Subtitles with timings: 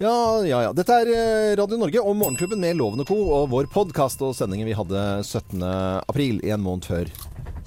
[0.00, 0.70] Ja, ja, ja.
[0.72, 3.18] Dette er eh, Radio Norge og Morgenklubben med Loven og Co.
[3.36, 5.60] og vår podkast og sendingen vi hadde 17.
[6.08, 7.10] april, en måned før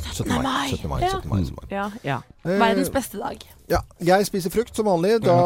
[0.04, 0.32] 17.
[0.42, 0.72] mai.
[0.74, 0.90] 17.
[0.90, 1.30] mai, 17.
[1.30, 1.54] mai, 17.
[1.60, 1.68] mai.
[1.70, 2.18] Ja, ja.
[2.42, 3.46] Eh, Verdens beste dag.
[3.70, 5.20] Ja, jeg spiser frukt som vanlig.
[5.24, 5.38] Da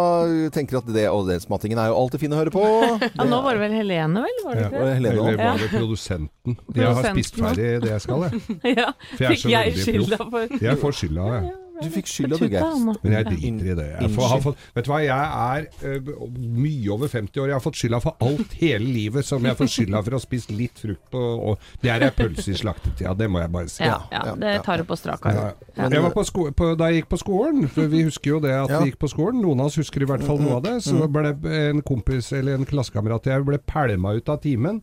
[0.55, 2.63] tenker jeg at det og den smattingen er jo alltid fin å høre på.
[3.03, 4.41] ja, nå var det vel Helene, vel?
[4.47, 4.89] Var det Ja, ikke?
[4.95, 6.57] Helene Eller var det produsenten?
[6.71, 8.59] Jeg har spist ferdig det jeg skal, jeg.
[8.79, 8.93] Ja.
[9.11, 10.35] For jeg er Fikk så jeg veldig skylda proff.
[10.39, 11.55] for Jeg får skylda, jeg.
[11.81, 12.77] Du fikk skylda, du, Geir.
[13.03, 13.87] Men jeg driter i det.
[14.01, 16.09] Jeg får, har fått, vet du hva, jeg er eh,
[16.57, 17.51] mye over 50 år.
[17.51, 20.23] Jeg har fått skylda for alt hele livet som jeg får skylda for å ha
[20.23, 21.21] spist litt frukt på.
[21.51, 23.83] Og det er ei pølse i slaktetida, det må jeg bare si.
[23.85, 25.41] Ja, ja, det tar du på strak arm.
[25.77, 25.89] Ja.
[25.91, 28.55] Jeg var på sko på, da jeg gikk på skolen, for vi husker jo det
[28.55, 28.81] at Ja.
[28.81, 31.07] vi gikk på skolen, noen av oss husker i hvert fall noe av det, så
[31.11, 31.35] ble
[31.69, 34.81] en kompis eller en klassekamerat jeg ble pælma ut av timen.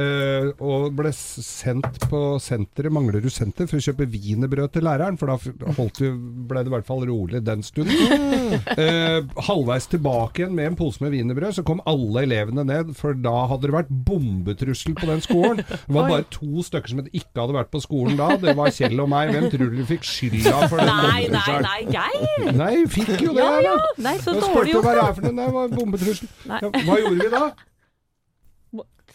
[0.00, 5.18] Eh, og ble sendt på senteret, Manglerud senter, for å kjøpe wienerbrød til læreren.
[5.20, 6.10] For da vi,
[6.48, 8.56] ble det i hvert fall rolig den stunden.
[8.72, 13.16] Uh, halvveis tilbake igjen med en pose med wienerbrød, så kom alle elevene ned, for
[13.16, 15.62] da hadde det vært bombetrussel på den skolen.
[15.62, 18.32] Det var bare to stykker som ikke hadde vært på skolen da.
[18.40, 19.32] Det var Kjell og meg.
[19.32, 22.48] Hvem tror du fikk skylda for den Nei, nei, nei, Geir!
[22.56, 23.76] Nei, fikk jo det, Ja, ja.
[24.02, 24.86] Nei, så dårlig spurte gjort.
[24.86, 25.36] hva det er for noe.
[25.42, 26.32] Det var bombetrussel.
[26.48, 27.44] Ja, hva gjorde vi da?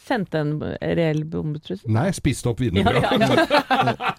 [0.08, 1.90] Sendte en reell bombetrussel?
[1.92, 3.04] Nei, spiste opp Ja, wienerbrød.
[3.04, 4.14] ja, ja.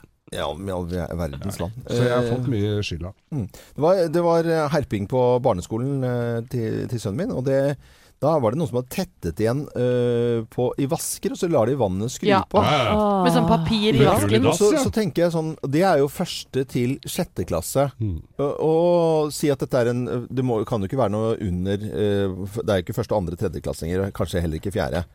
[0.34, 1.76] Ja, med all verdens land.
[1.86, 3.12] Så jeg har Eh, fått mye skylda.
[3.30, 7.76] Det var, det var eh, herping på barneskolen eh, til, til sønnen min, og det,
[8.20, 11.70] da var det noen som hadde tettet igjen eh, på, i vasker, og så lar
[11.70, 12.40] de vannet skru Ja.
[12.50, 12.58] på.
[12.58, 14.16] Med sånn papir i Ja.
[14.16, 14.48] vasken.
[14.50, 17.86] Og så, så tenker jeg sånn Det er jo første til sjette klasse.
[18.02, 18.18] Mm.
[18.42, 21.86] Og, og si at dette er en Det må, kan jo ikke være noe under
[21.86, 25.06] eh, Det er jo ikke første, andre, tredjeklassinger, kanskje heller ikke fjerde.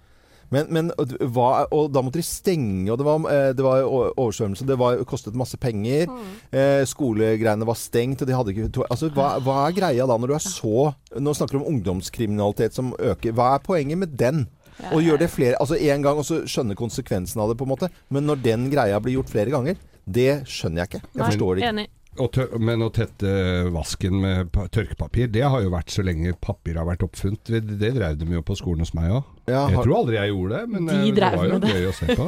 [0.52, 0.92] Men, men
[1.32, 5.00] hva, og da måtte de stenge, og det var, eh, det var oversvømmelse, det var,
[5.08, 6.12] kostet masse penger.
[6.52, 10.32] Eh, skolegreiene var stengt, og de hadde ikke Altså, hva, hva er greia da, når
[10.32, 10.92] du er så
[11.22, 13.36] Nå snakker du om ungdomskriminalitet som øker.
[13.36, 14.46] Hva er poenget med den?
[14.92, 17.74] Og gjør det flere Altså én gang, og så skjønne konsekvensen av det, på en
[17.74, 17.92] måte.
[18.10, 21.04] Men når den greia blir gjort flere ganger, det skjønner jeg ikke.
[21.08, 21.74] Jeg Nei, forstår det ikke.
[21.76, 21.90] Enig.
[22.60, 23.30] Men å tette
[23.72, 27.40] vasken med tørkepapir, det har jo vært så lenge papir har vært oppfunnet.
[27.48, 29.24] Det, det drev de jo på skolen hos meg òg.
[29.48, 31.62] Ja, Jeg har- tror aldri jeg gjorde det, men De eh, det var jo med
[31.62, 31.72] det.
[31.72, 32.28] gøy å se på.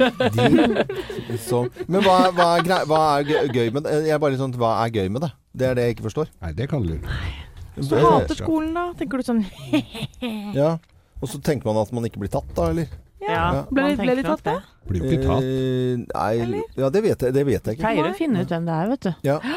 [1.49, 3.97] Så, men hva, hva, er grei, hva er gøy- med det?
[4.07, 5.31] Jeg er bare litt sånn, Hva er gøy med det?
[5.53, 6.31] Det er det jeg ikke forstår.
[6.41, 7.19] Nei, det kan du lure.
[7.75, 8.87] Du hater skolen, da?
[8.97, 9.43] Tenker du sånn
[10.59, 10.77] Ja.
[11.23, 12.87] Og så tenker man at man ikke blir tatt, da, eller?
[13.29, 14.53] Ja, Ble, ble de tatt, da?
[14.59, 14.89] det.
[14.89, 15.43] Blir jo ikke tatt.
[15.43, 17.83] Eh, nei, ja, det vet jeg, det vet jeg ikke.
[17.85, 19.13] Pleier å finne ut hvem det er, vet du.
[19.29, 19.37] Ja.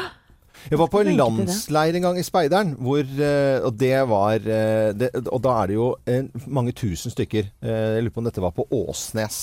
[0.67, 1.43] Jeg var på en Tenke til det.
[1.47, 5.67] landsleir en gang i Speideren, hvor, eh, og det var eh, det, Og da er
[5.69, 7.45] det jo eh, mange tusen stykker.
[7.61, 9.37] Eh, Jeg lurer på om dette var på Åsnes.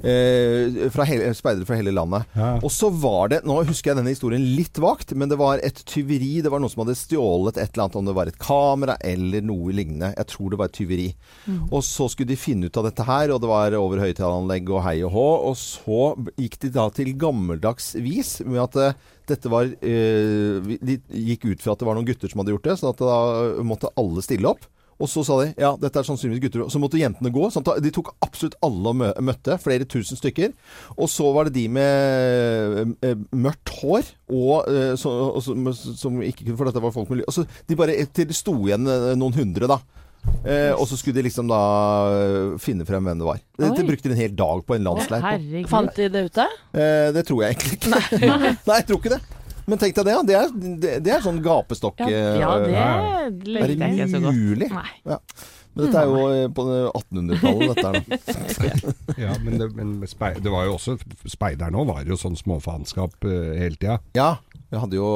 [0.00, 2.24] Eh, fra hele, speidere fra hele landet.
[2.32, 2.54] Ja.
[2.64, 5.82] Og så var det Nå husker jeg denne historien litt vagt, men det var et
[5.84, 6.40] tyveri.
[6.40, 9.44] Det var noen som hadde stjålet et eller annet, om det var et kamera eller
[9.44, 10.12] noe lignende.
[10.16, 11.08] Jeg tror det var et tyveri.
[11.68, 14.84] Og så skulle de finne ut av dette her, og det var over høyttaleranlegg og
[14.86, 15.28] hei og hå.
[15.50, 16.02] Og så
[16.40, 19.00] gikk de da til gammeldags vis med at eh,
[19.30, 22.68] dette var eh, De gikk ut fra at det var noen gutter som hadde gjort
[22.70, 24.64] det, så at da måtte alle stille opp.
[25.00, 26.66] Og så sa de ja, dette er sannsynligvis gutter.
[26.72, 27.46] Så måtte jentene gå.
[27.52, 29.56] Sånn de tok absolutt alle og møtte.
[29.62, 30.52] Flere tusen stykker.
[30.96, 36.20] Og så var det de med eh, mørkt hår, og, eh, så, og som, som
[36.24, 38.54] ikke kunne For dette var folk med ly- og så De bare til det sto
[38.66, 39.80] igjen eh, noen hundre, da.
[40.44, 41.60] Eh, og så skulle de liksom da
[42.60, 43.40] finne frem hvem det var.
[43.56, 45.66] Det, det brukte de en hel dag på en landsleir.
[45.70, 46.46] Fant de det ute?
[46.76, 47.92] Eh, det tror jeg egentlig ikke.
[47.96, 49.22] Nei, jeg tror ikke det.
[49.70, 50.26] Men tenk deg det, ja.
[50.26, 52.02] Det er, det, det er sånn gapestokk...
[52.02, 54.44] Ja, ja, eh, det er likte jeg ikke så godt.
[54.44, 54.70] mulig?
[54.74, 55.16] Nei.
[55.70, 58.78] Men dette er jo eh, på 1800-tallet, dette her.
[58.80, 58.94] da.
[59.24, 60.96] Ja, men, det, men speid, det var jo også
[61.30, 64.00] Speideren òg var jo sånn småfaenskap uh, hele tida.
[64.18, 64.32] Ja,
[64.70, 65.06] jeg hadde jo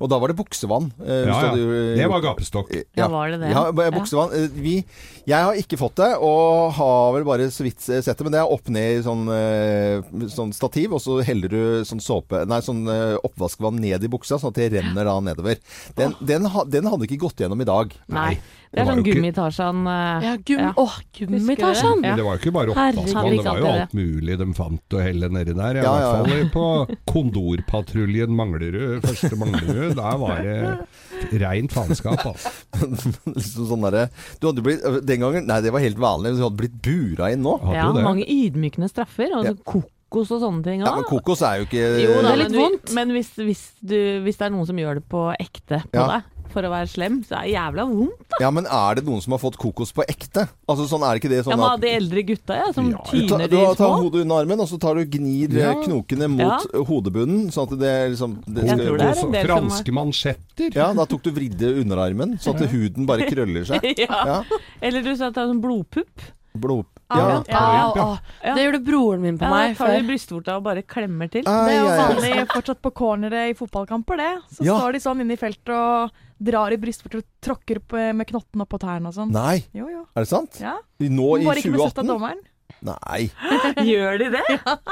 [0.00, 0.90] Og da var det buksevann.
[1.00, 1.34] eh, Ja, du ja.
[1.40, 2.72] hadde Det var gapestokk.
[2.96, 3.50] Ja, var det det?
[3.50, 4.32] Ja, buksevann.
[4.34, 4.84] Eh, Vi,
[5.26, 8.24] jeg har ikke fått det, og har vel bare så vidt sett det.
[8.26, 12.02] Men det er opp ned i sånn, eh, sånn stativ, og så heller du sånn
[12.02, 15.56] såpe Nei, sånn eh, oppvaskvann ned i buksa, sånn at det renner da nedover.
[15.96, 17.94] Den, den, ha- den hadde ikke gått gjennom i dag.
[18.08, 18.38] Nei.
[18.74, 19.82] Det er sånn Gummitarsan.
[19.84, 20.72] ikke- eh, Ja, gum Ja.
[20.76, 22.02] Åh, gummitasjen!
[22.04, 22.16] Ja.
[22.16, 25.28] Det var jo ikke bare Herregud, det var jo alt mulig de fant å helle
[25.30, 25.76] nedi der.
[25.78, 26.24] I Ja, hvert ja, ja.
[26.24, 29.94] fall på Kondorpatruljen Manglerud, første Manglerud.
[29.94, 32.52] Der var det reint faenskap, altså.
[33.34, 34.08] liksom sånn derre
[34.40, 36.34] Du hadde blitt Den gangen Nei, det var helt vanlig.
[36.36, 37.56] Du hadde blitt bura inn nå.
[37.62, 38.04] Hadde Ja, det.
[38.06, 39.30] mange ydmykende straffer.
[39.38, 42.32] Og så kokos og sånne ting Ja, men kokos er jo ikke Jo da, Det
[42.32, 42.94] er litt men, vondt.
[42.94, 43.96] Men hvis, hvis, du,
[44.26, 46.06] hvis det er noen som gjør det på ekte på Ja.
[46.18, 46.22] deg,
[46.54, 48.36] for å være slem, så er det jævla vondt.
[48.40, 50.46] Ja, men er det noen som har fått kokos på ekte?
[50.70, 52.70] Altså sånn er det ikke det Ja, sånn men at av de eldre gutta, ja,
[52.76, 53.72] som Ja, tyner de små.
[53.74, 55.74] du tar hodet under armen, og så tar du gnir eh, Ja.
[55.82, 59.32] knokene mot hodebunnen, sånn at det liksom det Jeg skal, tror det er Også en
[59.32, 60.70] del som franske mansjetter.
[60.74, 63.82] Ja, da tok du vridde underarmen, sånn at huden bare krøller seg.
[64.06, 64.24] ja.
[64.24, 64.42] Ja.
[64.80, 66.30] Eller du sa at det er sånn blodpupp.
[66.54, 66.86] Blod...
[67.10, 67.18] Ja.
[67.18, 67.42] Ja.
[67.50, 67.92] Ja, Ja.
[67.94, 68.04] ja.
[68.44, 68.54] Ja.
[68.54, 71.42] Det gjorde broren min på Ja, meg tar du brystvorta og bare klemmer til.
[71.46, 74.30] Ai, Det er jo vanlig fortsatt på corneret i fotballkamper, det.
[74.56, 74.78] Så Ja.
[74.80, 78.26] står de sånn inne i feltet og drar i brystvorter og tråkker opp eh, med
[78.30, 79.30] knottene på tærne og sånn.
[79.34, 80.02] Nei, Jo, jo.
[80.14, 80.58] er det sant?
[80.60, 80.78] Ja.
[81.04, 82.42] Nå i Bare ikke bli sett av dommeren.
[82.84, 83.30] Nei.
[83.86, 84.42] Gjør de det?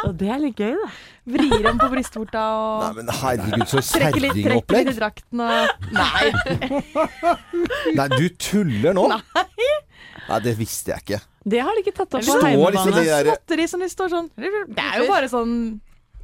[0.07, 0.87] Og det er litt gøy, da.
[1.35, 5.43] Vrir om på brystvorta Nei, og men herregud, så trekker litt, trekker litt i drakten
[5.45, 6.31] og Nei.
[7.99, 9.09] Nei, du tuller nå?
[9.13, 9.69] Nei,
[10.29, 11.21] Nei, det visste jeg ikke.
[11.53, 12.95] Det har de ikke tatt opp på står liksom heimebane.
[12.95, 15.55] de der Småtteri som de står sånn Det er jo bare sånn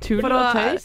[0.04, 0.84] Tull og tøys.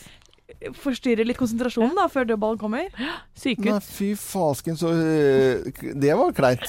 [0.80, 2.90] Forstyrre litt konsentrasjonen da, før dødballen kommer.
[3.36, 3.66] Sykehus.
[3.66, 5.64] Nei, fy fasken, så øh,
[6.00, 6.66] Det var kleint.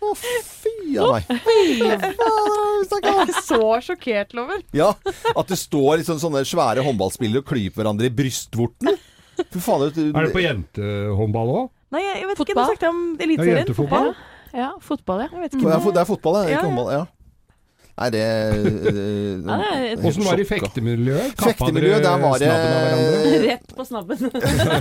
[0.00, 1.24] Å, fy a meg.
[3.44, 4.62] Så sjokkert, Loven.
[4.76, 4.90] Ja,
[5.36, 8.96] at det står liksom sånne svære håndballspillere og klyper hverandre i brystvorten.
[9.40, 11.70] Fy faen, du- Er det på jentehåndball òg?
[11.90, 12.64] Nei, jeg, vet vet ikke, Fotball?
[12.64, 13.56] nå snakket jeg om Ja, Eliteserien.
[13.64, 14.10] jentefotball.
[14.10, 14.60] Fotball.
[14.60, 15.28] Ja, fotball, ja.
[15.32, 15.70] Jeg vet ikke.
[15.70, 16.40] ja, Det er fotball, ja.
[16.42, 16.66] Ja, Ikke ja.
[16.68, 16.92] håndball.
[16.92, 17.04] Ja.
[18.00, 18.24] Nei, det
[20.00, 21.34] Åssen var det i fektemiljøet?
[21.36, 23.40] Kappa Fektemiljøet, der var det snabben av hverandre?
[23.50, 24.22] Rett på snabben.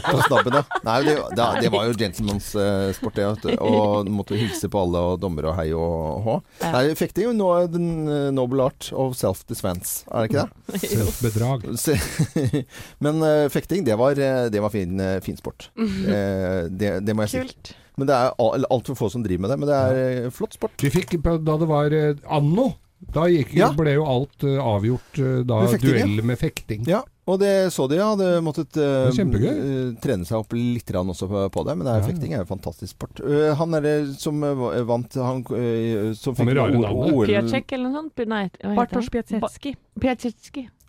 [0.05, 0.63] På snabben, ja.
[0.87, 3.27] Nei, det, det, det var jo gentleman's eh, sport, det.
[3.27, 3.51] vet du.
[3.67, 6.37] Og måtte hilse på alle og dommere og hei og hå.
[6.63, 6.71] Ja.
[6.77, 10.81] Nei, fekting er jo nå den eh, noble art of self-defense, er det ikke det?
[10.95, 11.69] Selvbedrag.
[13.03, 14.95] Men eh, fekting, det var, eh, det var fin,
[15.25, 15.71] fin sport.
[15.75, 17.45] Eh, det, det må jeg si.
[17.49, 17.75] Kult.
[17.99, 19.57] Men det er altfor få som driver med det.
[19.59, 20.77] Men det er flott sport.
[20.79, 21.95] Vi fikk da det var
[22.31, 22.71] anno.
[23.13, 23.71] Da gikk, Ja.
[23.73, 26.23] ble jo alt uh, avgjort uh, da Med fekting, ja.
[26.29, 26.83] med fekting.
[26.89, 28.09] Ja, og det så de, ja.
[28.13, 29.09] Hadde måttet uh,
[30.01, 31.77] trene seg opp litt også på, på det.
[31.79, 33.21] Men det er, fekting er jo fantastisk sport.
[33.59, 35.43] Han er det som vant Han
[36.17, 37.13] som fikk rare O- navnet.
[37.13, 38.25] OL Piacek eller noe sånt?
[38.29, 38.43] Nei,
[38.77, 39.75] Bartosz Piasetski.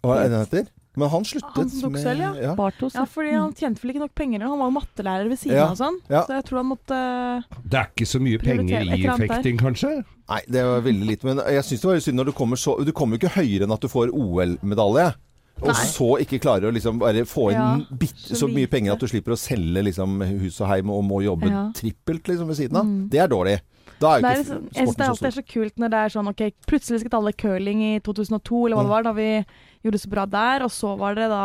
[0.00, 0.70] Hva er det han heter?
[0.98, 2.30] Men han sluttet Han som tok med selv, ja.
[2.42, 2.54] ja.
[2.58, 2.94] Bartos.
[2.98, 4.42] Ja, fordi han tjente vel ikke nok penger.
[4.42, 5.68] Han var jo mattelærer ved siden Ja.
[5.70, 6.00] av sånn.
[6.10, 6.24] Ja.
[6.26, 6.98] Så jeg tror han måtte
[7.70, 9.92] Det er ikke så mye penger i fekting, kanskje?
[10.30, 11.24] Nei, det var veldig lite.
[11.30, 13.66] Men jeg syns det var synd når du kommer så Du kommer jo ikke høyere
[13.68, 15.14] enn at du får OL-medalje.
[15.60, 15.86] Og Nei.
[15.92, 19.02] så ikke klarer å liksom bare få inn Ja, bitt, så så mye penger at
[19.02, 21.66] du slipper å selge liksom hus og heim og må jobbe Ja.
[21.76, 22.86] trippelt liksom ved siden av.
[22.86, 23.10] Mm.
[23.10, 23.60] Det er dårlig.
[24.00, 25.76] Da er Det jo er ikke liksom, jeg synes det sporten alltid er så kult
[25.84, 28.88] når det er sånn OK, plutselig skal alle curling i 2002, eller hva Mm.
[28.88, 29.28] det var, da vi
[29.84, 30.62] gjorde det så bra der.
[30.64, 31.44] Og så var det da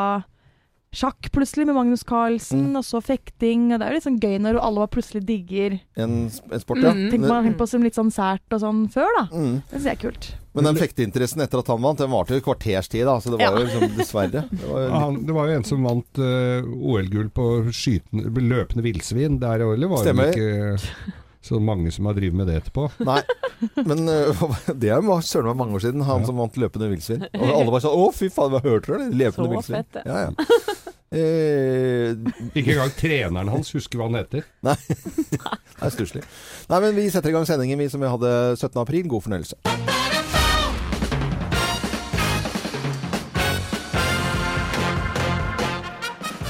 [0.96, 2.78] sjakk plutselig med Magnus Carlsen, Mm.
[2.80, 3.74] og så fekting.
[3.74, 6.94] Og det er jo litt sånn gøy når alle plutselig digger En, en sport, ja.
[6.96, 7.10] Mm.
[7.12, 9.26] Tenk man på som litt sånn sært og sånn før, da.
[9.36, 9.62] Mm.
[9.68, 10.32] Det syns jeg er kult.
[10.56, 13.18] Men den fekteinteressen etter at han vant, den varte jo et kvarters tid, da.
[13.20, 13.60] Så det var Ja.
[13.60, 14.46] jo liksom dessverre.
[14.56, 18.82] Det var Ja, han, det var jo en som vant uh, OL-gull på skyten, løpende
[18.88, 19.38] villsvin.
[19.42, 20.32] Der eller var Stemmer.
[20.32, 21.14] det ikke
[21.46, 22.88] så mange som har drevet med det etterpå.
[23.06, 23.20] Nei,
[23.86, 24.46] men uh,
[24.82, 26.30] det er jo søren meg mange år siden, han Ja.
[26.32, 27.28] som vant løpende villsvin.
[27.38, 29.12] Og alle bare sånn Å, fy faen, hva hørte det?
[29.14, 29.78] Løpende Så villsvin.
[29.78, 30.06] fett, det.
[30.10, 30.82] Ja, ja.
[31.16, 32.12] Eh,
[32.58, 34.44] Ikke engang treneren hans husker hva han heter.
[34.68, 35.40] Nei, det
[35.86, 36.26] er stusslig.
[36.68, 38.74] Nei, men vi setter i gang sendingen vi som vi hadde 17.
[38.84, 39.08] april.
[39.14, 40.15] God fornøyelse.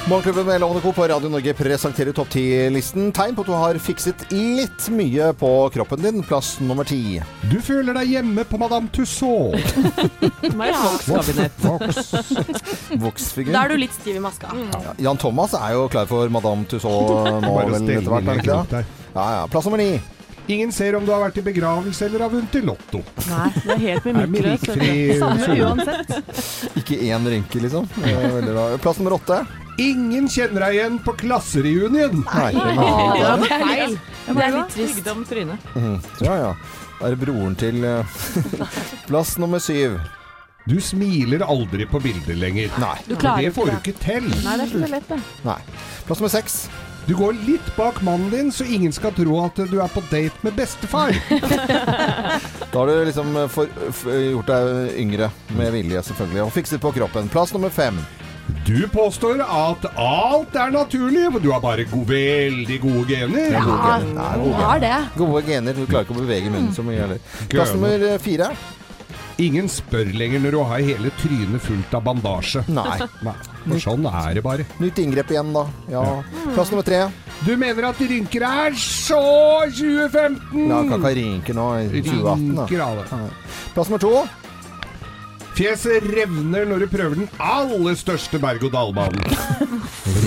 [0.10, 0.92] Morgenklubben med Lovende Co.
[0.94, 3.07] på Radio Norge presenterer topp 10-listen.
[3.16, 6.19] Tegn på at du har fikset litt mye på kroppen din.
[6.28, 7.18] Plass nummer ti.
[7.50, 9.74] Du føler deg hjemme på Madame Tussauds.
[10.62, 11.66] Voks-kabinett.
[13.02, 13.50] Voksfigur.
[13.56, 14.54] Da er du litt stiv i maska.
[14.75, 18.30] Ja, Jan Thomas er jo klar for Madame Tussauds nå Bare vel etter hvert.
[18.30, 18.62] er det?
[18.75, 18.88] der.
[19.18, 19.44] Ja, ja.
[19.50, 19.90] Plass nummer ni.
[20.54, 23.01] Ingen ser om du har vært i begravelse eller har vunnet i Lotto.
[23.32, 24.70] Nei, det er helt er mimikkeløst.
[24.77, 26.75] vet Samme uansett.
[26.77, 27.89] Ikke én rynke, liksom.
[27.98, 28.72] Det er veldig bra.
[28.86, 29.41] Plass nummer åtte.
[29.82, 32.24] Ingen kjenner deg igjen på klassereunionen.
[32.24, 32.51] Nei.
[32.55, 33.96] Det er feil.
[34.25, 35.13] Det er litt trist.
[35.29, 35.72] Trynet.
[35.75, 35.98] Mhm.
[36.24, 36.51] ja, ja.
[36.96, 38.20] Det er broren til eh,
[39.10, 40.00] Plass nummer syv.
[40.65, 42.72] Du smiler aldri på bilder lenger.
[42.82, 42.96] Nei.
[43.05, 44.32] Du klarer det får du ikke til.
[44.46, 45.20] Nei, det er ikke så lett, det.
[45.46, 45.60] Nei.
[46.08, 46.60] Plass nummer seks.
[47.05, 50.41] Du går litt bak mannen din, så ingen skal tro at du er på date
[50.41, 51.13] med bestefar.
[52.75, 56.41] Da har du liksom for, for, gjort deg yngre med vilje, selvfølgelig.
[56.44, 57.29] Og fikset på kroppen.
[57.32, 58.01] Plass nummer fem.
[58.66, 63.52] Du påstår at alt er naturlig, men du har bare go veldig gode gener.
[63.54, 64.16] Ja, gode gener.
[64.20, 64.96] Nei, gode har det.
[65.18, 65.78] Gode gener.
[65.78, 67.22] Du klarer ikke å bevege munnen så mye heller.
[67.50, 68.52] Plass nummer eh, fire.
[69.42, 72.64] Ingen spør lenger når du har hele trynet fullt av bandasje.
[72.72, 73.00] Nei.
[73.25, 73.34] Nei,
[73.66, 74.66] for sånn er det bare.
[74.80, 75.66] Nytt inngrep igjen, da.
[75.92, 76.06] Ja.
[76.56, 77.02] Plass nummer tre.
[77.44, 79.20] Du mener at rynker er så
[79.75, 80.70] 2015?
[80.70, 82.48] Ja, kan ikke ha rynker nå i 2018.
[82.62, 83.06] Rynker av.
[83.75, 84.14] Plass nummer to.
[85.56, 89.24] Fjeset revner når du prøver den aller største berg-og-dal-banen.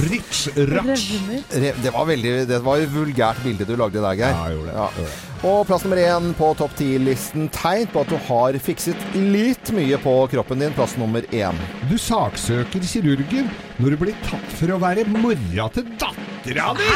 [0.08, 1.10] Ritsch, ratsch.
[1.52, 4.32] Det var veldig Det var et vulgært bilde du lagde der, Geir.
[4.32, 4.76] Ja, jeg gjorde det.
[4.78, 4.86] Ja.
[4.88, 5.24] Jeg gjorde det.
[5.48, 7.44] Og plass nummer én på topp ti-listen.
[7.54, 10.74] Tegn på at du har fikset litt mye på kroppen din.
[10.74, 11.60] Plass nummer én.
[11.92, 16.88] Du saksøker kirurgen når du blir tatt for å være mora til dattera di!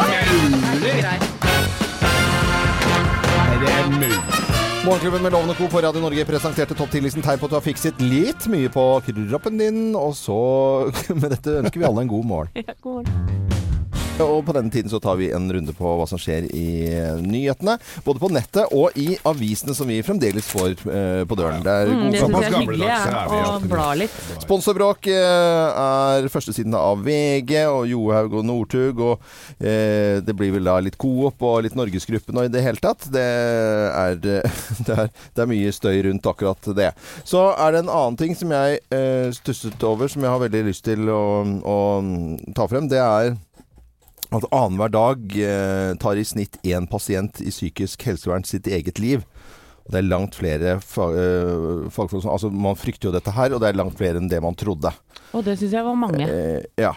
[0.00, 0.96] Er det mulig?
[3.44, 4.49] Er det mulig?
[4.84, 5.68] Morgenklubben med Lovende Co.
[5.68, 8.84] på Radio Norge presenterte topp 10-listen tegn på at du har fikset litt mye på
[9.04, 9.80] kroppen din.
[9.98, 10.38] Og så
[11.20, 12.54] Med dette ønsker vi alle en god morgen.
[12.56, 13.69] Ja, god morgen.
[14.24, 17.20] Og på denne tiden så tar vi en runde på hva som skjer i eh,
[17.24, 17.76] nyhetene.
[18.06, 21.62] Både på nettet og i avisene som vi fremdeles får eh, på døren.
[21.64, 24.14] Det er Mm, god det hyggelig ja, å bla litt.
[24.44, 29.02] Sponsorbråk eh, er førstesiden av VG og Johaug og Northug.
[29.10, 32.82] Og eh, det blir vel da litt Coop og litt Norgesgruppen og i det hele
[32.82, 33.08] tatt.
[33.12, 34.40] Det er, det,
[34.94, 36.92] er, det er mye støy rundt akkurat det.
[37.24, 40.64] Så er det en annen ting som jeg eh, stusset over, som jeg har veldig
[40.70, 41.22] lyst til å,
[41.64, 41.78] å
[42.56, 42.88] ta frem.
[42.90, 43.34] Det er
[44.30, 49.24] at annenhver dag eh, tar i snitt én pasient i psykisk helsevern sitt eget liv.
[49.86, 53.50] Og Det er langt flere fag, eh, fagfolk som Altså, man frykter jo dette her,
[53.52, 54.92] og det er langt flere enn det man trodde.
[55.34, 56.26] Og det syns jeg var mange.
[56.26, 56.92] Eh, ja.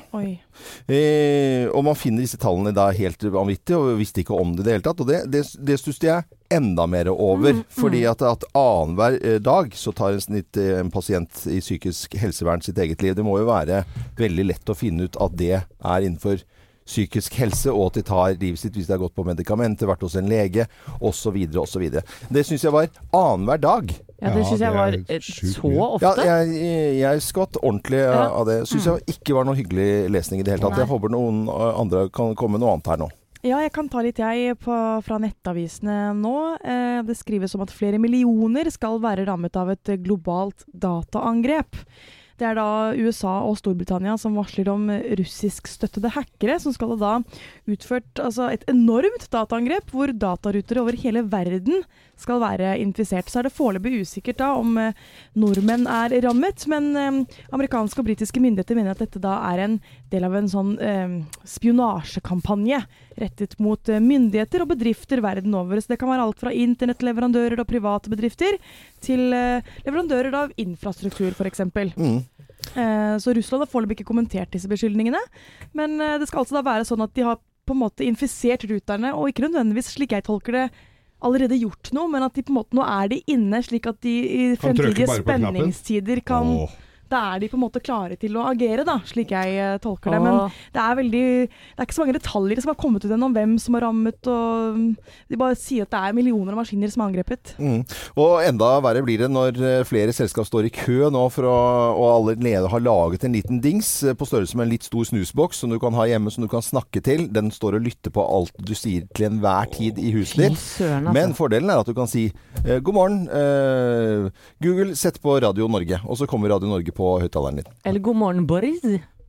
[0.87, 4.67] Eh, og man finner disse tallene da helt vanvittige, og visste ikke om det i
[4.67, 5.01] det hele tatt.
[5.01, 7.63] Og det, det, det stusser jeg enda mer over.
[7.73, 12.17] Fordi at, at annenhver eh, dag så tar en, snitt, eh, en pasient i psykisk
[12.21, 13.17] helsevern sitt eget liv.
[13.17, 13.83] Det må jo være
[14.19, 16.45] veldig lett å finne ut at det er innenfor
[16.85, 20.01] psykisk helse, og at de tar livet sitt hvis de har gått på medikamenter, vært
[20.03, 20.65] hos en lege
[20.99, 21.37] osv.
[21.63, 21.85] osv.
[22.29, 23.93] Det syns jeg var annenhver dag.
[24.23, 26.13] Ja, det Ja, syns jeg var eh, så ofte.
[26.25, 28.29] Ja, jeg, jeg skvatt ordentlig Ja.
[28.31, 28.61] av det.
[28.69, 30.77] Syns jeg ikke var noe hyggelig lesning i det hele tatt.
[30.79, 33.09] Jeg håper noen eh, andre kan komme noe annet her nå.
[33.43, 34.71] Ja, jeg kan ta litt jeg på,
[35.03, 36.35] fra nettavisene nå.
[36.63, 41.75] Eh, det skrives om at flere millioner skal være rammet av et globalt dataangrep.
[42.39, 44.87] Det er da USA og Storbritannia som varsler om
[45.19, 47.13] russiskstøttede hackere, som skal ha da
[47.69, 51.83] utført altså et enormt dataangrep hvor datarutere over hele verden
[52.19, 53.29] skal være infisert.
[53.29, 54.97] Så er det foreløpig usikkert da om eh,
[55.39, 59.79] nordmenn er rammet, men eh, amerikanske og britiske myndigheter mener at dette da er en
[60.13, 61.17] del av en sånn eh,
[61.55, 62.83] spionasjekampanje
[63.19, 65.81] rettet mot eh, myndigheter og bedrifter verden over.
[65.81, 68.57] Så det kan være alt fra internettleverandører og private bedrifter
[69.03, 71.65] til eh, leverandører av infrastruktur, f.eks.
[71.97, 72.21] Mm.
[72.79, 75.21] Eh, så Russland har foreløpig ikke kommentert disse beskyldningene.
[75.77, 79.13] Men det skal altså da være sånn at de har på en måte infisert ruterne,
[79.15, 80.65] og ikke nødvendigvis, slik jeg tolker det,
[81.23, 84.01] allerede gjort noe, men at de på en måte nå er de inne, slik at
[84.03, 86.73] de i fremtidige spenningstider kan Åh.
[87.13, 90.15] Da er de på en måte klare til å agere, da, slik jeg eh, tolker
[90.15, 90.21] det.
[90.23, 90.39] Men
[90.73, 93.35] det er veldig Det er ikke så mange detaljer som har kommet ut ennå om
[93.35, 94.89] hvem som har rammet, og mm,
[95.29, 97.53] de bare sier at det er millioner av maskiner som er angrepet.
[97.61, 97.83] Mm.
[98.23, 101.57] Og enda verre blir det når eh, flere selskap står i kø nå, for å,
[101.93, 105.63] og allerede har laget en liten dings eh, på størrelse med en litt stor snusboks
[105.63, 107.27] som du kan ha hjemme, som du kan snakke til.
[107.33, 110.59] Den står og lytter på alt du sier til enhver tid i huset ditt.
[110.61, 111.15] søren, altså.
[111.19, 112.29] Men fordelen er at du kan si
[112.63, 114.29] god morgen, eh,
[114.63, 115.99] Google, sett på Radio Norge.
[116.07, 117.73] Og så kommer Radio Norge på høyttaleren din.
[117.89, 118.83] Eller god morgen, Boris.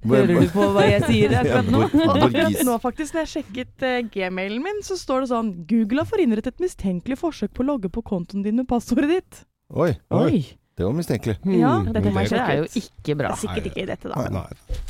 [0.05, 1.81] Hører du på hva jeg sier akkurat nå?
[1.89, 6.05] Og akkurat nå faktisk, når jeg sjekket uh, gmailen min, så står det sånn Google
[6.05, 9.41] har forhindret et mistenkelig forsøk på å logge på kontoen din med passordet ditt.
[9.73, 10.43] Oi, Oi.
[10.77, 11.39] det var mistenkelig.
[11.47, 13.33] Hmm, Ja, dette Det er jo ikke bra.
[13.33, 14.27] Det er sikkert ikke i dette, da.
[14.27, 14.85] Nei, nei.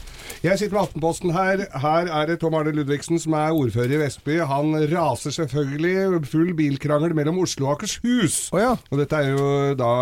[0.45, 1.65] Jeg sitter med Aftenposten her.
[1.81, 4.39] Her er det Tom Arne Ludvigsen som er ordfører i Vestby.
[4.45, 8.51] Han raser selvfølgelig full bilkrangel mellom Oslo og Akershus.
[8.53, 8.75] Oh, ja.
[8.91, 9.47] Og dette er jo
[9.79, 9.93] da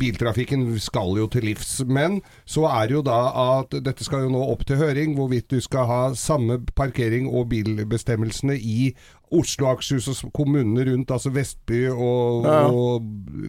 [0.00, 1.78] Biltrafikken skal jo til livs.
[1.86, 5.50] Men så er det jo da at dette skal jo nå opp til høring, hvorvidt
[5.54, 8.92] du skal ha samme parkering og bilbestemmelsene i
[9.34, 12.66] Oslo, Akershus og kommunene rundt, altså Vestby og, Ja.
[12.70, 13.02] og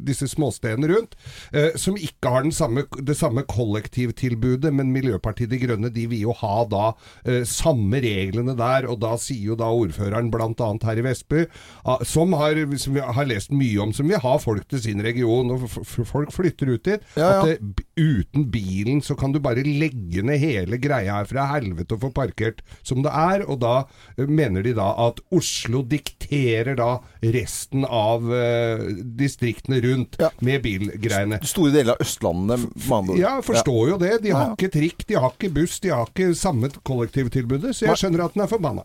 [0.05, 1.15] disse småstedene rundt,
[1.53, 6.21] eh, som ikke har den samme, det samme kollektivtilbudet, men Miljøpartiet De Grønne de vil
[6.27, 6.91] jo ha da
[7.25, 10.69] eh, samme reglene der, og da sier jo da ordføreren bl.a.
[10.85, 11.45] her i Vestby,
[11.85, 15.01] ah, som, har, som vi har lest mye om, som vil ha folk til sin
[15.05, 15.67] region, og
[16.07, 17.39] folk flytter ut dit, Ja, ja.
[17.39, 21.95] at det, uten bilen så kan du bare legge ned hele greia her fra helvete
[21.97, 23.73] og få parkert som det er, og da
[24.17, 28.81] eh, mener de da at Oslo dikterer da resten av uh,
[29.19, 30.29] distriktene rundt Ja.
[30.41, 31.39] med bilgreiene.
[31.45, 33.19] Store deler av Østlandet, med andre ord.
[33.19, 34.13] Ja, forstår jo det.
[34.23, 34.55] De har Ja, ja.
[34.55, 38.33] ikke trikk, de har ikke buss, de har ikke samme kollektivtilbudet, så jeg skjønner at
[38.33, 38.83] den er forbanna.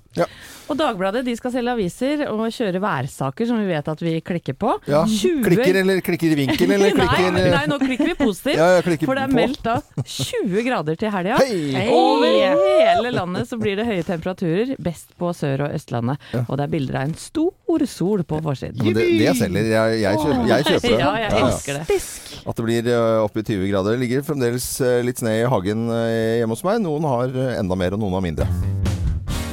[0.69, 4.57] Og Dagbladet de skal selge aviser og kjøre værsaker som vi vet at vi klikker
[4.59, 4.75] på.
[4.91, 5.05] Ja.
[5.07, 8.59] 20 Klikker eller klikker i vinkel, eller klikker nei, nei, nå klikker vi positivt.
[8.59, 9.39] Ja, klikker for det er på.
[9.39, 11.39] meldt da 20 grader til helga.
[11.45, 11.89] Hey.
[11.95, 12.33] Over
[12.65, 14.75] hele landet så blir det høye temperaturer.
[14.83, 16.19] Best på Sør- og Østlandet.
[16.49, 18.79] Og det er bilder av en stor sol på forsiden.
[18.85, 19.71] Men det, det selger.
[19.73, 21.01] Jeg, jeg, kjøper, jeg kjøper det.
[21.01, 21.47] Ja, jeg Ja, ja.
[21.49, 22.01] elsker det.
[22.45, 23.97] At det blir eh, oppe i 20 grader.
[23.97, 26.83] Det ligger fremdeles eh, litt snø i hagen eh, hjemme hos meg.
[26.85, 28.51] Noen har enda mer, og noen har mindre.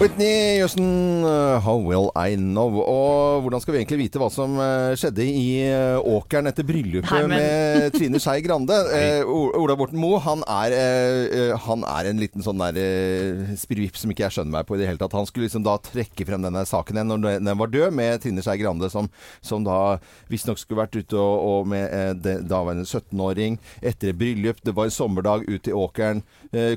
[0.01, 2.81] Whitney Houston, eh, 'How Will I Know'.
[2.81, 7.11] Og hvordan skal vi egentlig vite hva som eh, skjedde i eh, åkeren etter bryllupet
[7.11, 8.79] Nei, med Trine Skei Grande?
[9.01, 14.11] Eh, Ola Borten Moe, han eh, han er en liten sånn der eh, spirvipp som
[14.11, 15.13] ikke jeg skjønner meg på i det hele tatt.
[15.13, 18.43] Han skulle liksom da trekke frem denne saken igjen når den var død, med Trine
[18.45, 19.09] Skei Grande som,
[19.41, 19.99] som da
[20.33, 24.61] visstnok skulle vært ute og, og med eh, det, daværende 17-åring etter et bryllup.
[24.65, 26.25] Det var en sommerdag ute i åkeren,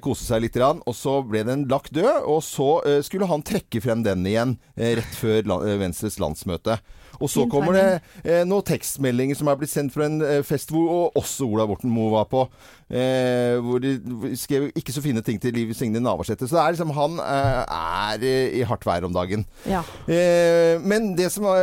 [0.05, 2.29] kose seg litt, grann, og så ble den lagt død.
[2.31, 6.81] Og så eh, skulle han trekke frem den igjen eh, rett før eh, Venstres landsmøte.
[7.23, 7.85] Og så kommer det
[8.27, 11.93] eh, noen tekstmeldinger som er blitt sendt fra en fest hvor og også Ola Borten
[11.95, 12.43] Moe var på.
[12.91, 13.95] Eh, hvor de
[14.39, 16.49] skrev ikke så fine ting til Liv Signe Navarsete.
[16.51, 19.47] Så det er liksom han er i hardt vær om dagen.
[19.71, 19.85] Ja.
[20.11, 21.63] Eh, men det som var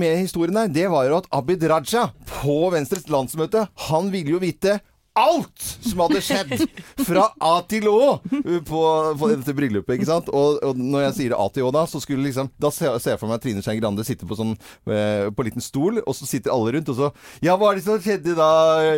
[0.00, 4.42] med historien her, det var jo at Abid Raja på Venstres landsmøte, han ville jo
[4.42, 4.80] vite
[5.16, 6.66] alt som hadde skjedd
[7.06, 8.82] fra A til Å uh, på,
[9.18, 9.96] på dette bryllupet.
[9.96, 10.30] ikke sant?
[10.30, 13.20] Og, og når jeg sier A til Å, da, så skulle liksom Da ser jeg
[13.20, 16.28] for meg Trine Skei Grande sitte på sånn eh, på en liten stol, og så
[16.28, 17.10] sitter alle rundt, og så
[17.44, 18.50] Ja, hva er det som skjedde da,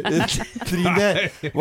[0.09, 0.29] Trine?
[0.69, 1.09] Trine?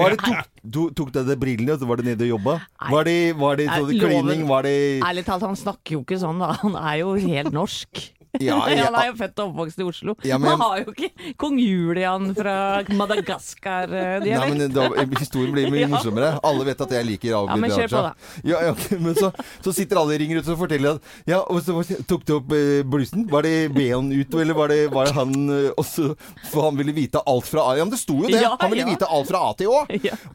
[0.08, 2.60] er det tok, du, tok deg de brillene, og så var det nede og jobba?
[2.92, 4.46] Var det, var det sånn klining?
[4.50, 6.54] Var det Ærlig talt, han snakker jo ikke sånn, da.
[6.64, 8.08] Han er jo helt norsk.
[8.48, 8.86] Ja, ja.
[8.88, 10.16] Han er jo født og oppvokst i Oslo.
[10.28, 12.56] Ja, men- Man har jo ikke kong Julian fra
[12.90, 14.28] Madagaskar-dialekt.
[14.28, 14.88] Nei, men da,
[15.20, 16.34] Historien blir mye morsommere.
[16.46, 18.14] Alle vet at jeg liker Abid Ja, men kjør på, da.
[18.48, 19.32] Ja, ja, ok, men så,
[19.66, 21.78] så sitter alle og ringer ut og forteller at Ja, og så
[22.08, 23.26] tok du opp eh, blusen.
[23.32, 26.14] Var det ben ut, eller var det, var det han eh, også,
[26.52, 28.44] For han ville vite alt fra A Ja, men det sto jo det!
[28.44, 29.84] Han ville vite alt fra A til Å.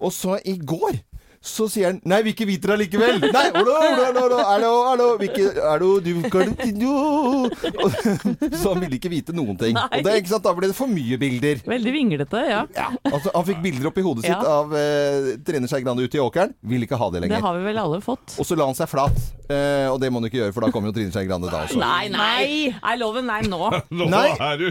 [0.03, 1.01] Og så i går
[1.43, 3.19] så sier han Nei, vi ikke viter det likevel.
[3.35, 6.13] Nei, hallo, hallo, hallo, hallo, hallo, vi ikke, hallo, du
[8.63, 9.75] Så han ville ikke vite noen ting.
[9.77, 9.99] Nei.
[9.99, 11.57] Og det, ikke sant, da ble det for mye bilder.
[11.67, 12.61] Veldig vinglete, ja.
[12.77, 14.33] Ja, altså Han fikk bilder opp i hodet Ja.
[14.39, 16.51] sitt av eh, Trine Skei Grande ute i åkeren.
[16.73, 17.37] Vil ikke ha det lenger.
[17.37, 18.29] Det har vi vel alle fått.
[18.39, 19.17] Og så la han seg flat.
[19.51, 21.59] Eh, og det må han ikke gjøre, for da kommer jo Trine Skei Grande da
[21.67, 21.79] også.
[21.83, 22.47] Nei, nei!
[22.79, 23.63] Er loven nei nå?
[23.99, 24.29] Nå Nei.
[24.39, 24.67] er du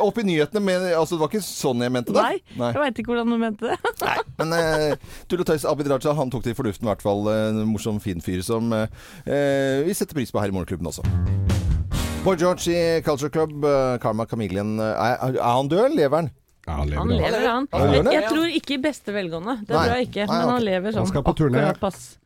[0.00, 2.22] Opp i nyhetene, men altså, det var ikke sånn jeg mente det.
[2.26, 2.36] Nei,
[2.74, 3.76] jeg veit ikke hvordan du mente det.
[4.02, 4.18] Nei.
[4.40, 4.92] Men eh,
[5.30, 7.26] tull og tøys, Abid Raja han tok det i fornuften i hvert fall.
[7.28, 8.86] En morsom, fin fyr som eh,
[9.26, 11.04] eh, vi setter pris på her i Morgenklubben også.
[12.24, 14.78] Boy George i Culture Club, eh, Karma Chameleon.
[14.80, 16.30] eh, Er, er han død, lever han?
[16.66, 17.24] Ja, han Han lever.
[17.24, 17.32] han.
[17.32, 17.68] lever, han.
[17.72, 18.12] Han det?
[18.12, 19.54] Jeg tror ikke i beste velgående.
[19.66, 19.84] Det Nei.
[19.86, 20.26] tror jeg ikke.
[20.28, 21.62] Nei, Men han lever sånn Han skal på turné.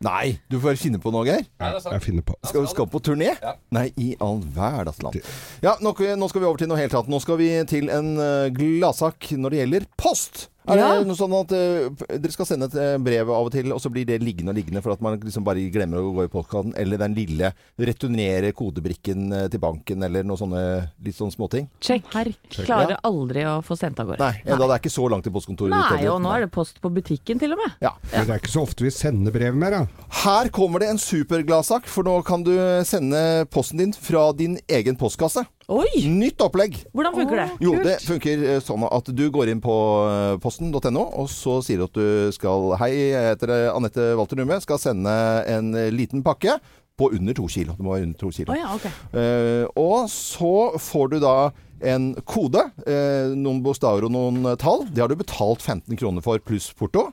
[0.03, 1.47] Nei, du får finne på noe, Geir.
[1.63, 2.35] Jeg finner på.
[2.43, 3.31] Skal, du skal på turné?
[3.71, 5.21] Nei, i all verdens land.
[5.63, 7.09] Ja, nå, nå skal vi over til noe helt annet.
[7.15, 8.11] Nå skal vi til en
[8.59, 10.49] gladsak når det gjelder post.
[10.66, 10.87] Er Ja.
[10.98, 13.81] det noe sånn at uh, dere skal sende et eh, brev av og til, og
[13.85, 16.31] så blir det liggende og liggende for at man liksom bare glemmer å gå i
[16.33, 16.72] postkassen?
[16.81, 20.62] Eller den lille returnere kodebrikken eh, til banken, eller noe sånne
[21.05, 21.68] litt sånne småting?
[21.85, 22.09] Check.
[22.09, 23.00] Klarer Ja.
[23.05, 24.20] aldri å få sendt av gårde.
[24.24, 25.74] Nei, enda det er ikke så langt til postkontoret.
[25.74, 27.77] Nei, ditt, og nå er det post på butikken til og med.
[27.85, 27.92] Ja.
[28.12, 30.09] Men det er ikke så ofte vi sender brev mer, da.
[30.24, 32.55] Her kommer det en supergladsak, for nå kan du
[32.88, 35.44] sende posten din fra din egen postkasse.
[35.72, 36.05] Oi!
[36.12, 36.77] Nytt opplegg.
[36.92, 37.46] Hvordan funker det?
[37.64, 39.74] Jo, det funker eh, sånn at du går inn på
[40.05, 44.40] eh, posten.no, og så sier du at du skal Hei, jeg heter eh, Anette Walter
[44.40, 44.61] Numme.
[44.64, 45.14] Skal sende
[45.48, 46.59] en liten pakke
[47.00, 47.74] på under to kilo.
[47.79, 48.53] Det må være under to kilo.
[48.53, 48.92] Oh, ja, okay.
[49.16, 51.37] Eh, og så får du da
[51.85, 54.85] en kode, eh, noen bokstaver og noen tall.
[54.92, 57.09] Det har du betalt 15 kroner for pluss porto.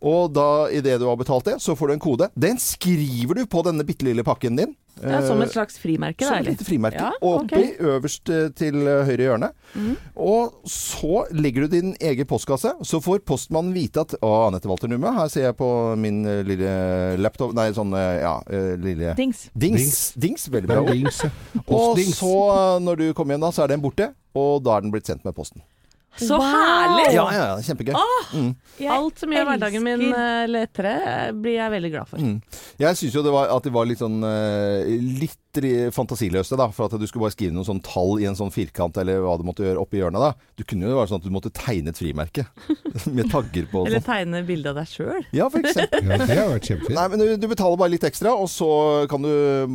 [0.00, 2.30] Og da, idet du har betalt det, så får du en kode.
[2.32, 4.74] Den skriver du på denne bitte lille pakken din.
[5.02, 7.00] Er som et slags frimerke, som et lite frimerke.
[7.00, 7.56] Ja, Oppi.
[7.56, 7.86] Mhm.
[7.94, 9.50] øverst eh, til eh, høyre hjørne.
[10.16, 12.74] Og så legger du din egen postkasse.
[12.84, 16.42] Så får postmannen vite at Å, Anette Walter Numme, her ser jeg på min eh,
[16.44, 16.74] lille
[17.20, 18.36] laptop Nei, sånn ja,
[18.80, 19.48] lille Dings.
[19.54, 20.12] Dings.
[20.20, 20.48] Dings.
[20.52, 20.84] Veldig bra.
[20.92, 21.22] dings.
[21.66, 22.34] Og så,
[22.84, 24.12] når du kommer hjem da, så er den borte.
[24.36, 25.64] Og da er den blitt sendt med posten.
[26.20, 26.46] Så Wow!
[26.46, 27.06] herlig!
[27.16, 27.94] Ja, ja, ja, kjempegøy.
[28.36, 28.50] Mm.
[28.94, 32.22] Alt som gjør hverdagen min eh, lettere, eh, blir jeg veldig glad for.
[32.22, 32.36] Mm.
[32.80, 35.49] Jeg syns jo det var, at det var litt sånn eh, Litt
[35.94, 36.68] fantasiløse, da.
[36.70, 39.36] For at du skulle bare skrive noen sånn tall i en sånn firkant, eller hva
[39.40, 40.20] du måtte gjøre oppi hjørnet.
[40.20, 40.32] da.
[40.56, 42.46] Du kunne jo være sånn at du måtte tegne et frimerke.
[43.16, 44.06] Med tagger på og Eller sånn.
[44.12, 45.24] tegne bilde av deg sjøl.
[45.32, 46.04] Ja, for eksempel.
[46.06, 46.94] Ja, det har vært kjempefint.
[46.96, 48.70] Nei, men du, du betaler bare litt ekstra, og så
[49.10, 49.30] kan du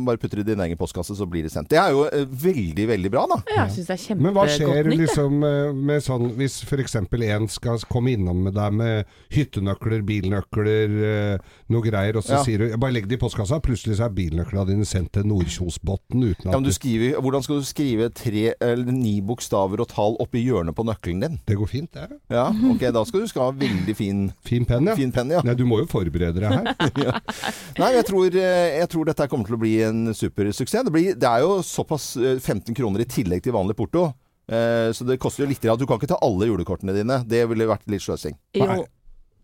[0.06, 1.68] bare putte det i din egen postkasse, så blir det sendt.
[1.72, 3.40] Det er jo eh, veldig, veldig bra, da.
[3.56, 5.00] Jeg syns det er kjempegodt Men hva skjer nytt.
[5.04, 6.96] liksom eh, med sånn Hvis f.eks.
[7.02, 12.42] en skal komme innom med deg med hyttenøkler, bilnøkler, eh, noe greier, og så Ja.
[12.44, 15.65] sier du 'bare legg det i postkassa', plutselig så er bilnøklene dine sendt til Nordkjos
[15.66, 19.88] Kosbotn uten Ja, men du skriver, hvordan skal du skrive tre eller ni bokstaver og
[19.90, 21.38] tall oppi hjørnet på nøkkelen din?
[21.46, 22.20] det går fint, det.
[22.30, 24.94] Ja, ok, da skal du skal ha veldig fin, Fin penn, ja.
[24.98, 25.42] fin pen, ja.
[25.44, 27.18] Nei, du må jo forberede deg her.
[27.82, 30.86] Nei, jeg tror, eh, jeg tror dette kommer til å bli en supersuksess.
[30.86, 34.08] Det, blir, det er jo såpass eh, 15 kroner i tillegg til vanlig porto.
[34.46, 35.64] Eh, Så det koster jo litt.
[35.66, 37.20] Du kan ikke ta alle julekortene dine.
[37.26, 38.36] Det ville vært litt sløsing.
[38.62, 38.84] Nei.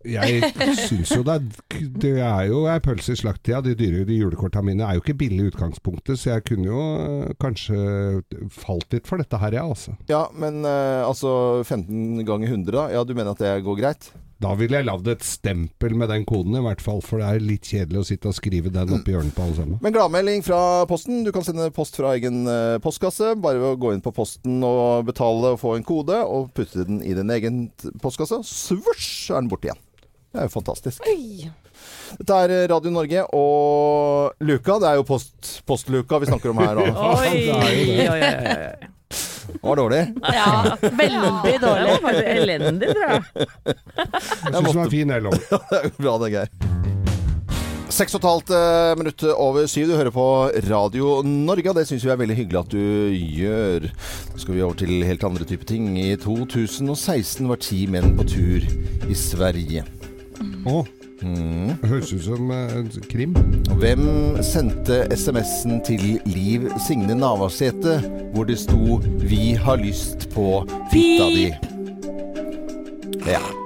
[0.03, 0.51] Jeg
[0.87, 3.61] syns jo det er, det er jo ei pølse i slakttida.
[3.65, 6.81] De dyre de julekorta mine er jo ikke billige i utgangspunktet, så jeg kunne jo
[7.03, 7.79] øh, kanskje
[8.53, 9.95] falt litt for dette her, jeg, altså.
[10.11, 12.89] Ja, men eh, altså 15 ganger 100, da?
[12.93, 14.11] Ja, du mener at det går greit?
[14.43, 16.99] Da ville jeg lagd et stempel med den koden, i hvert fall.
[17.05, 19.77] For det er litt kjedelig å sitte og skrive den oppi hjørnet på alle sammen.
[19.83, 21.21] Men gladmelding fra Posten.
[21.23, 23.37] Du kan sende post fra egen eh, postkasse.
[23.39, 26.83] Bare ved å gå inn på Posten og betale og få en kode, og putte
[26.89, 27.65] den i din egen
[28.03, 28.41] postkasse.
[28.49, 29.83] Svosj, er den borte igjen.
[30.33, 31.03] Det er jo fantastisk.
[32.17, 34.79] Dette er eh, Radio Norge og Luka.
[34.81, 36.79] Det er jo post, postluka vi snakker om her.
[36.79, 36.87] da.
[37.19, 38.89] Oi, det oi, oi, oi.
[39.53, 39.99] Det var dårlig.
[40.33, 40.49] Ja,
[40.81, 41.97] veldig Det dårlig.
[42.01, 43.21] var elendig, tror jeg.
[43.67, 45.35] Jeg syns den var fin, jeg, Lov.
[45.69, 46.53] Det er jo bra, det, Geir.
[47.93, 49.91] Seks og et halvt eh, minutt over syv.
[49.91, 50.25] Du hører på
[50.65, 53.85] Radio Norge, og det syns vi er veldig hyggelig at du gjør.
[54.33, 55.91] Nå skal vi over til helt andre typer ting.
[56.01, 58.65] I 2016 var ti menn på tur
[59.05, 59.85] i Sverige.
[60.65, 60.83] Å,
[61.23, 61.77] Mm.
[61.87, 63.31] høres ut som uh, krim.
[63.79, 64.01] Hvem
[64.43, 68.01] sendte SMS-en til Liv Signe Navarsete
[68.33, 71.55] hvor det sto 'Vi har lyst på fitta di'?
[73.27, 73.62] Ja.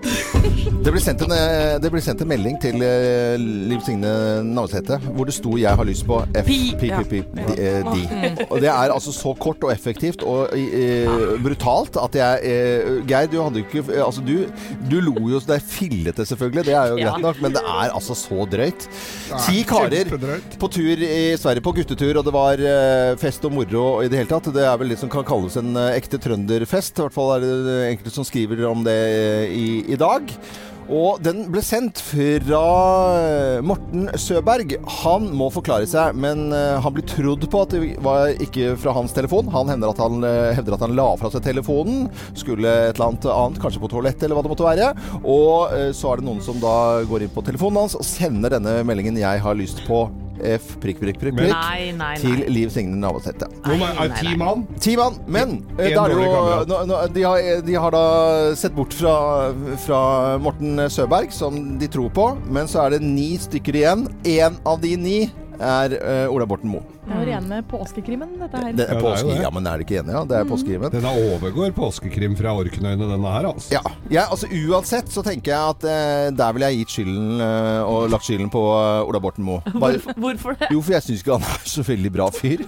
[0.88, 4.08] Det ble, sendt en, eh, det ble sendt en melding til eh, Liv Signe
[4.48, 6.46] Navarsete hvor det sto 'Jeg har lyst på F...
[6.48, 6.60] Pi.
[6.80, 8.46] Pi, pi, pi, di, eh, di'.
[8.48, 11.12] Og det er altså så kort og effektivt og eh,
[11.44, 14.48] brutalt at jeg eh, Geir, du hadde jo ikke Altså, du,
[14.88, 16.64] du lo jo så det er fillete, selvfølgelig.
[16.70, 18.88] Det er jo greit nok, men det er altså så drøyt.
[19.44, 20.56] Ti karer Kjempedrøyt.
[20.56, 24.22] på tur i Sverige, på guttetur, og det var eh, fest og moro i det
[24.24, 24.48] hele tatt.
[24.56, 26.96] Det er vel det som kan kalles en eh, ekte trønderfest.
[26.96, 30.32] I hvert fall er det enkelte som skriver om det eh, i, i dag.
[30.88, 32.62] Og den ble sendt fra
[33.20, 34.78] eh, Morten Søberg.
[35.04, 38.96] Han må forklare seg, men eh, han blir trodd på at det var ikke fra
[38.96, 39.52] hans telefon.
[39.52, 42.08] Han hevder at han, eh, hevder at han la fra seg telefonen.
[42.40, 44.94] Skulle et eller annet annet, kanskje på toalettet eller hva det måtte være.
[45.28, 48.80] Og så er det noen som da går inn på telefonen hans og sender denne
[48.88, 50.06] meldingen 'Jeg har lyst på
[50.42, 52.50] F prikk, prikk, prikk, prikk' Nei, nei, til nei.
[52.54, 53.50] Liv Signe Navarsete.
[53.66, 54.66] Hvor er ti mann?
[54.84, 58.06] Ti mann, men en, En er dårlig jo, nå, nå, de, har, de har da
[58.60, 59.16] sett bort fra,
[59.86, 60.02] fra
[60.42, 62.30] Morten Søberg, som de tror på.
[62.54, 64.08] Men så er det ni stykker igjen.
[64.28, 65.20] Én av de ni
[65.64, 66.86] er uh, Ola Borten Moe.
[67.08, 68.74] Det er jo rene påskekrimmen, dette her.
[68.76, 69.38] Det det er påske, det.
[69.46, 70.14] ja, men er det ikke enig?
[70.16, 70.92] Ja, det er påskekrimmen.
[70.92, 73.72] Denne overgår påskekrim fra Orknøyene, denne her, altså.
[73.78, 77.88] Ja, jeg, altså Uansett så tenker jeg at uh, der ville jeg gitt skylden uh,
[77.88, 78.64] og lagt skylden på
[79.08, 79.64] Ola Borten Moe.
[79.78, 80.72] Hvorfor, hvorfor det?
[80.74, 82.64] Jo, for jeg syns ikke han er så veldig bra fyr.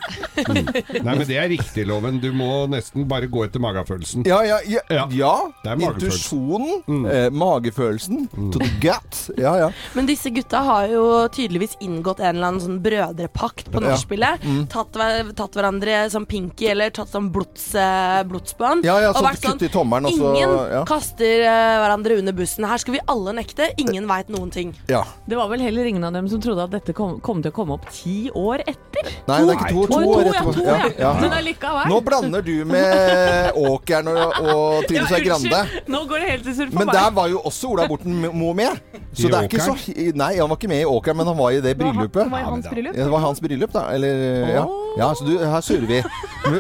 [1.06, 2.22] Nei, men det er riktig, Loven.
[2.24, 4.24] Du må nesten bare gå etter magefølelsen.
[4.30, 4.84] Ja, ja, ja.
[4.90, 5.34] Ja, ja.
[5.64, 6.10] det er magefølelsen.
[6.10, 9.20] Intuisjonen, eh, to the gut.
[9.38, 9.70] Ja, ja.
[9.94, 13.96] Men disse gutta har jo tydeligvis inngått en eller annen sånn brødrepakt på Ja.
[14.44, 14.68] Mm.
[14.72, 14.94] Tatt,
[15.36, 18.86] tatt hverandre som pinky eller tatt som blods, eh, blodsbånd.
[18.86, 19.70] Ja, ja, Og sånn vært sånn i
[20.10, 20.84] også, Ingen ja.
[20.86, 22.66] kaster eh, hverandre under bussen.
[22.70, 23.70] Her skal vi alle nekte.
[23.78, 24.74] Ingen veit noen ting.
[24.88, 25.04] ja.
[25.30, 27.56] Det var vel heller ingen av dem som trodde at dette kom, kom til å
[27.56, 29.10] komme opp ti år etter?
[29.28, 30.54] Nei, det er ikke to, to, to år ja, etterpå.
[30.54, 30.90] to, Ja, ja.
[31.00, 31.12] ja.
[31.22, 31.90] Men allikevel.
[31.92, 35.62] Nå blander du med Åkeren og, og Trine Skei Grande.
[35.88, 36.96] Nå går det helt til surr for Men meg.
[36.98, 38.80] der var jo også Ola Borten Moe med.
[39.14, 39.76] Så I det er ikke så
[40.20, 42.30] Nei, han var ikke med i Åkeren, men han var i det bryllupet.
[42.74, 42.96] Bryllup.
[42.96, 43.86] Ja, det var hans bryllup, da.
[43.96, 44.24] Eller
[44.56, 44.66] Ja,
[44.98, 46.04] ja så du, her surrer vi.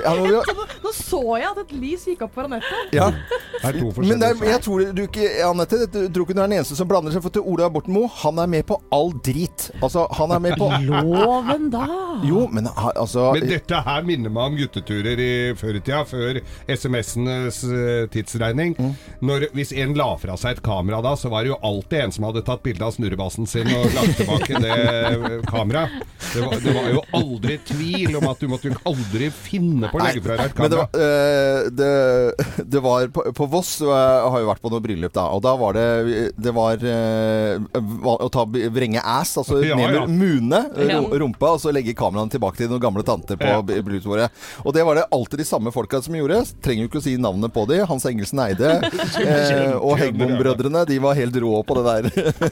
[0.04, 0.43] Ja, nå
[0.80, 2.84] Nå så jeg at et lys gikk opp for Anette.
[2.95, 3.10] ja.
[3.60, 6.36] Det er to Men forskjellige det er, jeg tror du ikke Anette, jeg tror ikke
[6.38, 7.24] du er den eneste som blander seg.
[7.26, 9.65] For til Ola Borten Moe, han er med på all drit.
[9.84, 11.88] Altså, han er med på Loven, da!
[12.24, 16.39] Jo, men altså Men dette her minner meg om gutteturer i før i tida, før
[16.72, 18.76] SMS-enes eh, tidsregning.
[18.80, 18.95] Mm.
[19.28, 22.15] Når, hvis en la fra seg et kamera da, så var det jo alltid en
[22.15, 25.99] som hadde tatt bilde av snurrebassen sin og lagt tilbake det eh, kameraet.
[26.34, 29.98] Det, var- det var jo aldri tvil om at du måtte jo aldri finne på
[30.00, 30.89] å legge fra deg et men det kamera.
[30.92, 34.84] var, eh, det, det var på, på Voss og jeg har jo vært på noe
[34.84, 35.26] bryllup, da.
[35.34, 35.88] Og da var det
[36.38, 37.60] Det var eh,
[38.04, 40.06] å ta vrenge ass, altså Ja, ned med Ja.
[40.08, 40.60] mune,
[41.20, 43.62] rumpa, og så legge kameraene tilbake til noen gamle tanter på Ja.
[43.62, 44.30] bryllupsbordet.
[44.65, 46.44] Og det var det alltid de samme folka som gjorde.
[46.62, 47.80] Trenger jo ikke å si navnet på de.
[47.89, 48.70] Hans Engelsen Eide
[49.26, 52.10] eh, og Hegmon-brødrene, de var helt rå på det der.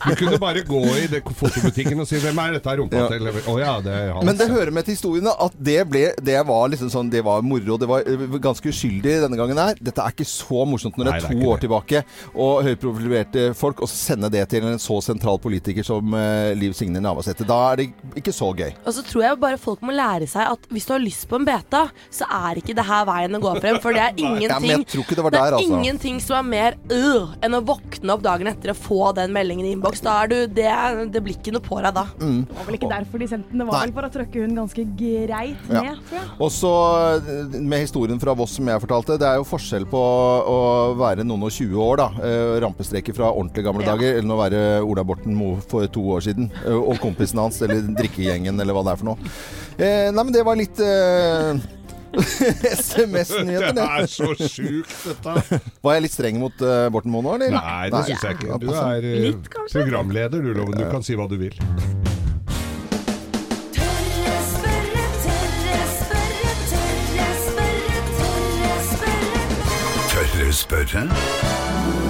[0.08, 3.08] Du kunne bare gå i det, fotobutikken og si 'Hvem er dette rumpa Ja.
[3.14, 4.28] til?' Å ja, det er Hans.
[4.28, 7.44] Men det hører med til historiene at det ble Det var liksom sånn Det var
[7.46, 7.78] moro.
[7.80, 9.80] Det var eh, ganske uskyldig denne gangen her.
[9.80, 12.04] Dette er ikke så morsomt når det Nei, er det er to ikke år tilbake,
[12.48, 17.02] og høyprofilerte folk, og sende det til en så sentral politiker som uh, Liv Signe
[17.04, 17.48] Navarsete.
[17.48, 17.88] Da er det
[18.20, 18.72] ikke så gøy.
[18.86, 21.40] Og så tror jeg bare folk må lære seg at hvis du har lyst på
[21.40, 23.80] en beta, så er ikke det her veien å gå frem.
[23.84, 25.80] For det er ingenting det det er der, altså.
[25.80, 29.68] ingenting som er mer øh, enn å våkne opp dagen etter og få den meldingen
[29.68, 30.04] i innboks.
[30.06, 30.70] Da er du det,
[31.14, 32.06] det blir ikke noe på deg da.
[32.22, 32.42] Mm.
[32.48, 33.86] Det var vel ikke derfor de sendte den, det var Nei.
[33.88, 35.82] vel for å trøkke hun ganske greit Ja.
[35.82, 36.30] ned, tror jeg.
[36.40, 36.72] Og så
[37.18, 40.58] eh, med historien fra Voss som jeg fortalte, det er jo forskjell på å
[41.00, 42.10] være noen og 20 år, da.
[42.24, 43.96] eh, Rampestreker fra ordentlig gamle Ja.
[43.96, 46.52] dager, eller å være Ola Borten Moe for to år siden.
[46.66, 49.18] eh, Og kompisen hans, eller drikkegjengen, eller hva det er for noe.
[49.78, 51.58] Eh, nei, men det var litt eh,
[52.18, 53.84] SMS-nyheter, Det det.
[53.84, 55.60] er så sjukt, dette.
[55.84, 57.52] Var jeg litt streng mot uh, Borten Moe nå, eller?
[57.60, 58.60] Nei, det syns jeg ikke.
[58.64, 60.80] Du er uh, Litt, programleder, du, Loven.
[60.80, 61.60] Du kan si hva du vil.
[70.66, 72.07] Tørre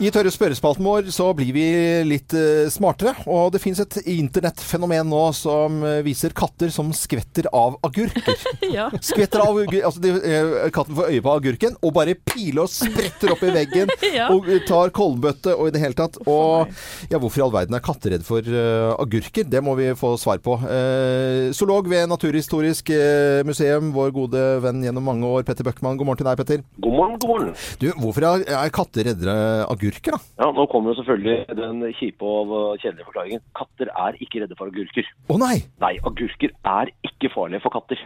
[0.00, 1.62] I tørre spørrespalten vår så blir vi
[2.08, 7.50] litt eh, smartere, og det fins et internettfenomen nå som eh, viser katter som skvetter
[7.52, 8.32] av agurker.
[8.70, 8.84] Ja.
[9.02, 13.32] Skvetter av altså de, eh, Katten får øye på agurken og bare piler og spretter
[13.34, 14.28] opp i veggen Ja.
[14.30, 16.20] og tar kolbøtte og i det hele tatt.
[16.30, 16.70] Og
[17.10, 19.48] ja, hvorfor i all verden er katter redd for uh, agurker?
[19.50, 20.54] Det må vi få svar på.
[20.62, 25.98] Uh, zoolog ved Naturhistorisk uh, museum, vår gode venn gjennom mange år, Petter Bøckmann.
[25.98, 26.62] God morgen til deg, Petter.
[26.78, 27.52] God morgen, god morgen.
[27.82, 30.18] Du, hvorfor er, er katter reddere agurker, da?
[30.40, 33.42] Ja, Nå kommer jo selvfølgelig den kjipe og kjedelige forklaringen.
[33.56, 35.08] Katter er ikke redde for agurker.
[35.30, 35.56] Å nei!
[35.82, 38.00] Nei, agurker er ikke farlige for katter.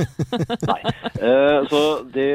[0.70, 0.80] Nei.
[1.20, 1.80] Eh, så
[2.14, 2.28] det,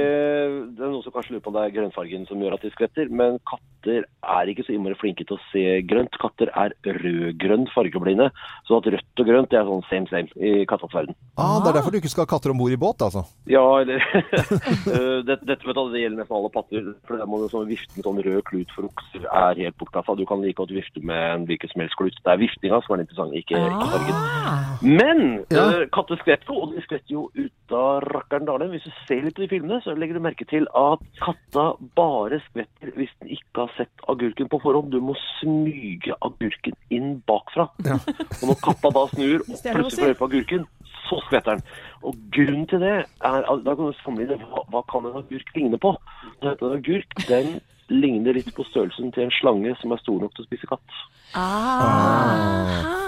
[0.78, 2.74] det er noen som kanskje lurer på om det er grønnfargen som gjør at de
[2.74, 6.16] skvetter, men katter er ikke så innmari flinke til å se grønt.
[6.22, 8.30] Katter er rød-grønn fargeblinde,
[8.68, 11.18] så at rødt og grønt det er sånn same same i kattas verden.
[11.38, 13.26] Ah, det er derfor du ikke skal ha katter om bord i båt, altså?
[13.50, 16.92] Ja, eller Dette det, Dette vet du, det gjelder nesten alle patter.
[17.08, 18.90] For det må du sånn vifte med sånn rød klut for
[19.26, 20.16] er helt bortkasta.
[20.20, 22.18] Du kan like godt vifte med en hvilken som helst klut.
[22.26, 24.90] Det er viftinga som er det interessante, ikke, ikke fargen.
[25.00, 25.64] Men Ja.
[25.72, 28.70] uh, katter skvetter jo, og de skvetter jo ut av rakkeren dalen.
[28.76, 31.66] Hvis du ser litt på de filmene, så legger du merke til at katta
[31.98, 34.92] bare skvetter hvis den ikke har sett agurken på forhånd.
[34.94, 37.70] Du må smyge agurken inn bakfra.
[37.82, 40.68] Og når katta da snur og plutselig får øye på agurken,
[41.06, 41.64] så skvetter den.
[42.06, 45.52] Og grunnen til det er at Da kan du sammenligne hva, hva kan en agurk
[45.56, 45.96] ligne på.
[46.42, 47.60] Det heter En agurk den
[47.94, 51.02] ligner litt på størrelsen til en slange som er stor nok til å spise katt.
[51.36, 53.06] Ah.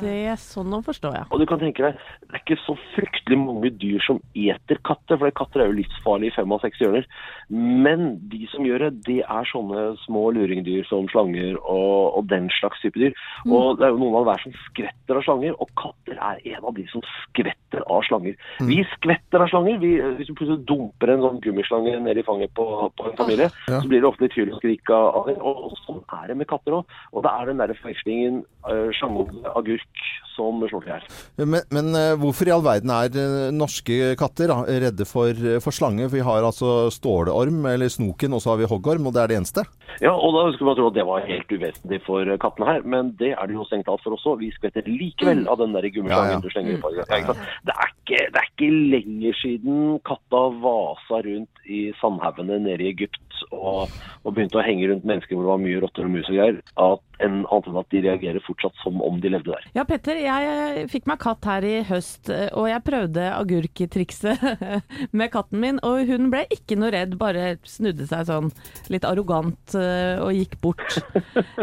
[0.00, 1.24] Det er sånn å forstå, ja.
[1.32, 5.18] Og du kan tenke deg, det er ikke så fryktelig mange dyr som eter katter,
[5.20, 7.06] for katter er jo livsfarlige i fem av seks hjørner.
[7.50, 12.48] Men de som gjør det, det er sånne små luringdyr som slanger og, og den
[12.58, 13.16] slags type dyr.
[13.48, 16.68] Og det er jo noen av hver som skvetter av slanger, og katter er en
[16.70, 18.38] av de som skvetter av slanger.
[18.68, 19.80] Vi skvetter av slanger.
[19.82, 22.66] Vi, hvis du plutselig dumper en sånn gummislange ned i fanget på,
[22.98, 23.80] på en familie, Ja.
[23.82, 25.34] så blir det ofte litt hyl og skrik av det.
[25.42, 26.96] Og, og sånn er det med katter òg.
[27.12, 31.06] Og det er den derre forvekslingen uh, slangeagurk like som slår til her.
[31.42, 35.60] Men, men eh, hvorfor i all verden er eh, norske katter da, redde for, eh,
[35.64, 36.06] for slange?
[36.08, 39.32] For vi har altså stålorm, eller snoken, og så har vi hoggorm, og det er
[39.32, 39.66] det eneste.
[40.04, 43.12] Ja, og da skulle man tro at det var helt uvesentlig for kattene her, men
[43.20, 44.42] det er det jo strengt tatt for oss òg.
[44.44, 46.42] Vi skvetter likevel av den der gummislangen Ja, ja.
[46.44, 46.80] du slenger i.
[46.98, 47.36] Ja.
[47.66, 52.92] Det, er ikke, det er ikke lenger siden katta vasa rundt i sandhaugene nede i
[52.92, 53.24] Egypt
[53.54, 53.92] og,
[54.24, 56.60] og begynte å henge rundt mennesker hvor det var mye rotter og mus og greier,
[56.84, 59.68] at en annet enn at de reagerer fortsatt som om de levde der.
[59.76, 64.44] Ja, Petter, jeg fikk meg katt her i høst, og jeg prøvde agurktrikset
[65.18, 68.50] med katten min, og hun ble ikke noe redd, bare snudde seg sånn
[68.92, 70.98] litt arrogant eh, og gikk bort.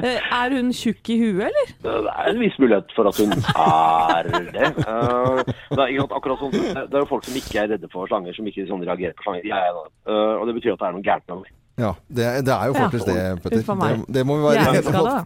[0.05, 1.69] Eh, Er hun tjukk i huet, eller?
[1.83, 4.69] Det er en viss mulighet for at hun er det.
[4.83, 8.35] Eh, det, er, akkurat sånn, det er jo folk som ikke er redde for slanger,
[8.35, 9.47] som ikke sånn reagerer på slanger.
[9.49, 9.85] Jeg det.
[10.11, 11.53] Og det betyr at det er noe gærent med meg.
[11.77, 12.87] Ja, det, det er jo Ja.
[12.87, 13.01] det,
[13.43, 13.63] Petter.
[13.75, 15.23] Det, det må vi være enige om.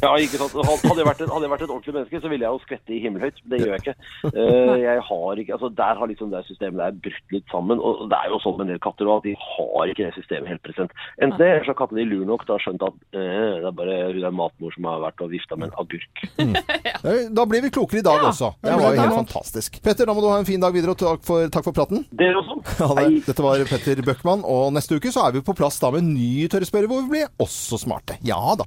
[0.00, 0.52] Ja, ikke sant?
[0.60, 2.92] Hadde jeg vært, et- hadde jeg vært et ordentlig menneske, så ville jeg jo skvette
[2.94, 3.38] i himmelhøyt.
[3.48, 3.94] Det gjør jeg ikke.
[4.28, 7.80] Uh, jeg har ikke altså Der har liksom det systemet der brutt litt sammen.
[7.80, 10.14] Og det er jo sånn med en del katter òg, at de har ikke det
[10.20, 10.92] systemet helt present.
[11.20, 13.68] Enten det, eller så har kattene lur nok til å ha skjønt at uh, det
[13.72, 16.14] er bare hun der matmor som har vært og vifta med en agurk.
[17.00, 18.50] Eh, Da blir vi klokere i dag Ja, også.
[18.60, 19.78] det Det var jo helt fantastisk.
[19.82, 22.02] Petter, da må du ha en fin dag videre, og takk for, takk for praten.
[22.12, 22.56] Dere også.
[22.80, 23.24] Ja, det.
[23.26, 26.14] Dette var Petter Bøckmann, og neste uke så er vi på plass da med en
[26.16, 28.18] ny tørrspørrer, hvor vi blir også smarte.
[28.26, 28.66] Ja da.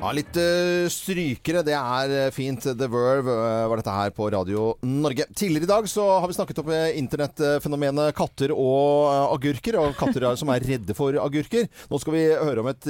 [0.00, 2.64] Ja, litt eh, strykere, det er eh, fint.
[2.64, 5.26] The Verve eh, var dette her på Radio Norge.
[5.36, 10.38] Tidligere i dag så har vi snakket om internettfenomenet katter og agurker, og katter er,
[10.40, 11.68] som er redde for agurker.
[11.92, 12.88] Nå skal vi høre om et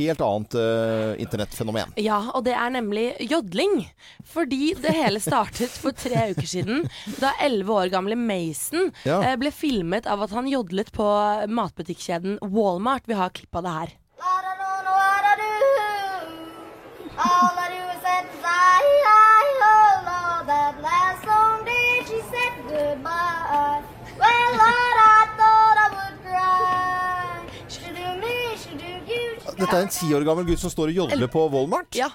[0.00, 0.56] helt annet
[1.22, 1.94] internettfenomen.
[2.02, 3.84] Ja, og det er nemlig jodling.
[4.26, 6.82] Fordi det hele startet for tre uker siden,
[7.22, 9.20] da elleve år gamle Mason Ja.
[9.38, 11.06] ble filmet av at han jodlet på
[11.54, 13.06] matbutikkjeden Walmart.
[13.06, 13.96] Vi har klipp av det her.
[17.18, 18.86] All I do is sit and sigh.
[19.68, 23.82] Oh Lord, that last long day she said goodbye.
[24.18, 27.42] Well, Lord, I thought I would cry.
[27.68, 29.24] Should do me, should do you.
[29.42, 31.90] should Dette er en ti år gammel gutt som står og jodler på Walmart.
[31.98, 32.08] Ja,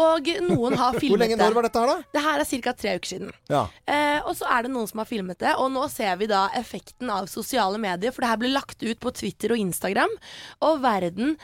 [0.00, 2.08] og noen har filmet Hvor lenge når var dette her, da?
[2.16, 2.74] Det her er ca.
[2.80, 3.36] tre uker siden.
[3.52, 3.66] Ja.
[3.84, 6.46] Eh, og så er det noen som har filmet det, og nå ser vi da
[6.56, 10.16] effekten av sosiale medier, for det her ble lagt ut på Twitter og Instagram,
[10.64, 11.36] og verden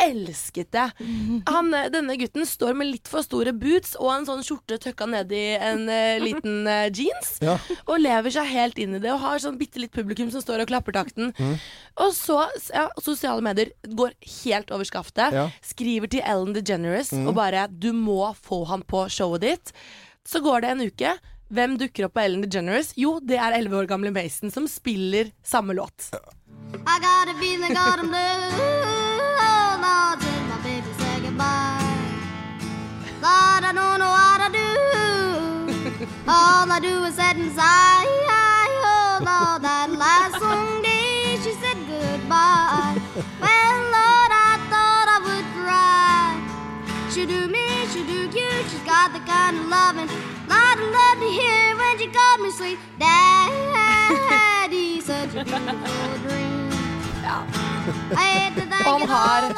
[0.00, 0.84] elsket det.
[1.48, 5.06] Han, eh, denne gutten står med litt for store boots og en sånn skjorte tøkka
[5.10, 7.56] ned i en uh, liten uh, jeans, Ja.
[7.86, 10.62] og lever seg helt inn i det, og har sånn bitte litt publikum som står
[10.64, 11.32] og klapper takten.
[11.38, 11.56] Mm.
[12.04, 12.38] Og så,
[12.72, 15.32] ja, sosiale medier går helt over skaftet.
[15.34, 15.48] Ja.
[15.62, 17.26] Skriver til Ellen DeGeneres Mm.
[17.28, 19.72] og bare 'du må få han på showet ditt'.
[20.24, 21.18] Så går det en uke.
[21.50, 22.92] Hvem dukker opp på Ellen DeGeneres?
[22.96, 26.10] Jo, det er 11 år gamle Mason som spiller samme låt.
[26.12, 28.97] I got a feeling got blue.
[29.90, 31.96] Oh did my baby say goodbye?
[33.24, 34.68] Lord, I don't know what I do.
[36.28, 38.04] All I do is sit and sigh.
[38.84, 42.94] Oh Lord, that last long day she said goodbye.
[43.40, 46.36] Well, Lord, I thought I would cry.
[47.12, 48.50] She do me, she do you.
[48.70, 50.08] She's got the kind of loving
[50.52, 55.00] Lord, I love to hear when she called me sweet daddy.
[55.00, 56.67] Such a beautiful dream.
[58.16, 59.48] Han har,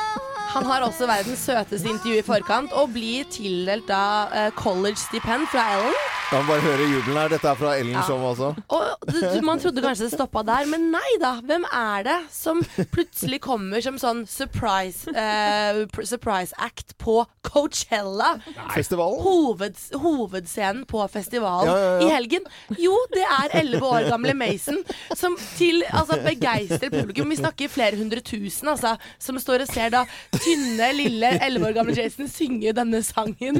[0.54, 4.02] han har også verdens søteste intervju i forkant, og blir tildelt da
[4.34, 6.00] eh, college-stipend fra Ellen.
[6.30, 7.30] Kan bare høre jubelen her.
[7.32, 8.02] Dette er fra Ellen Ja.
[8.06, 8.52] Show, altså.
[8.70, 11.32] Og du, Man trodde kanskje det stoppa der, men nei da.
[11.42, 12.60] Hvem er det som
[12.94, 18.36] plutselig kommer som sånn surprise, eh, surprise act på Coachella?
[18.76, 19.18] Festivalen.
[19.24, 22.46] Hoved, hovedscenen på festivalen Ja, ja, i helgen.
[22.78, 24.78] Jo, det er 11 år gamle Mason
[25.18, 27.30] som til altså, begeistrer publikum.
[27.34, 30.04] Vi snakker flere hundre tusen altså, som står og ser da
[30.38, 33.58] tynne, lille 11 år gamle Jason synge denne sangen.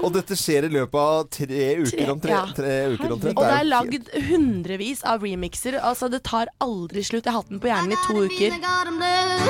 [0.00, 2.44] Og dette skjer i løpet av tre uker om tre, ja.
[2.56, 3.36] tre uker omtrent.
[3.36, 5.78] Og det er lagd hundrevis av remixer.
[5.80, 7.26] Altså, det tar aldri slutt.
[7.26, 8.50] Jeg har hatt den på hjernen i to I uker.
[8.60, 9.40] got a feeling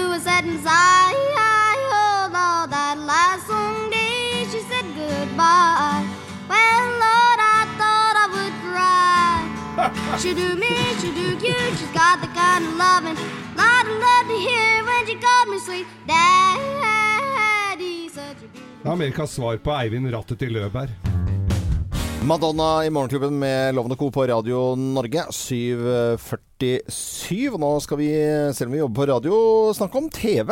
[0.00, 1.19] got set blue.
[10.22, 11.56] She do me, she do you.
[11.78, 13.16] She's got the kind of loving
[13.56, 18.08] lot of love to hear when she called me sweet daddy.
[18.08, 18.82] Such a beautiful.
[18.82, 20.88] Det er Amerikas svar på Eivind Rattet i Løberg.
[22.22, 24.10] Madonna i Morgenklubben med Lovende og Co.
[24.10, 25.22] på Radio Norge.
[25.32, 27.58] 7.47.
[27.58, 28.08] Nå skal vi,
[28.54, 29.32] selv om vi jobber på radio,
[29.74, 30.50] snakke om TV.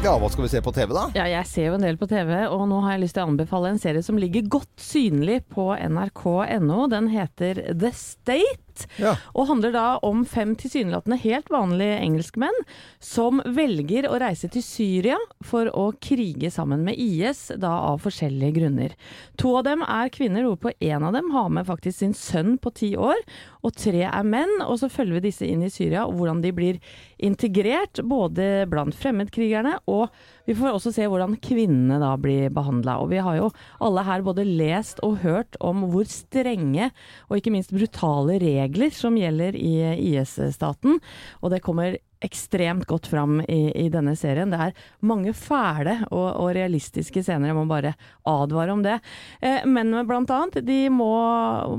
[0.00, 1.02] Ja, hva skal vi se på TV, da?
[1.12, 3.28] Ja, jeg ser jo en del på TV, og nå har jeg lyst til å
[3.28, 6.86] anbefale en serie som ligger godt synlig på nrk.no.
[6.88, 8.69] Den heter The State.
[9.00, 9.16] Ja.
[9.34, 12.56] Og handler da om fem tilsynelatende helt vanlige engelskmenn
[13.02, 18.56] som velger å reise til Syria for å krige sammen med IS, da av forskjellige
[18.58, 18.96] grunner.
[19.40, 22.72] To av dem er kvinner, hvorpå en av dem har med faktisk sin sønn på
[22.76, 23.20] ti år,
[23.64, 24.60] og tre er menn.
[24.66, 26.80] Og så følger vi disse inn i Syria, og hvordan de blir
[27.20, 30.08] integrert, både blant fremmedkrigerne, og
[30.50, 32.98] vi får også se hvordan kvinnene da blir behandla.
[32.98, 33.52] Og vi har jo
[33.86, 36.90] alle her både lest og hørt om hvor strenge
[37.28, 39.74] og ikke minst brutale regler som gjelder i
[40.10, 40.98] IS-staten.
[41.38, 44.50] Og det kommer ekstremt godt fram i, i denne serien.
[44.50, 47.94] Det er mange fæle og, og realistiske scener, jeg må bare
[48.28, 48.98] advare om det.
[49.38, 51.08] Eh, men blant annet, de må,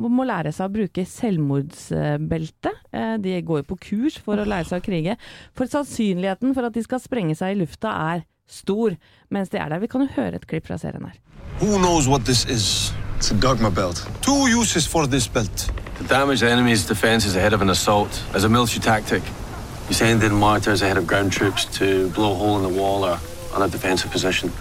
[0.08, 2.74] må lære seg å bruke selvmordsbelte.
[2.90, 5.20] Eh, de går jo på kurs for å lære seg å krige.
[5.60, 8.92] For sannsynligheten for at de skal sprenge seg i lufta er stor
[9.30, 9.80] mens de er der.
[9.80, 11.18] Vi kan jo høre et klipp fra serien her.
[11.62, 12.94] Who knows what this is?
[13.18, 14.10] It's a dogma belt.
[14.22, 15.74] Two uses for this belt.
[15.98, 19.24] To damage the enemy's defenses ahead of an assault as a military tactic.
[19.88, 23.04] You send in mortars ahead of ground troops to blow a hole in the wall
[23.04, 23.20] or
[23.56, 24.52] on a defensive position.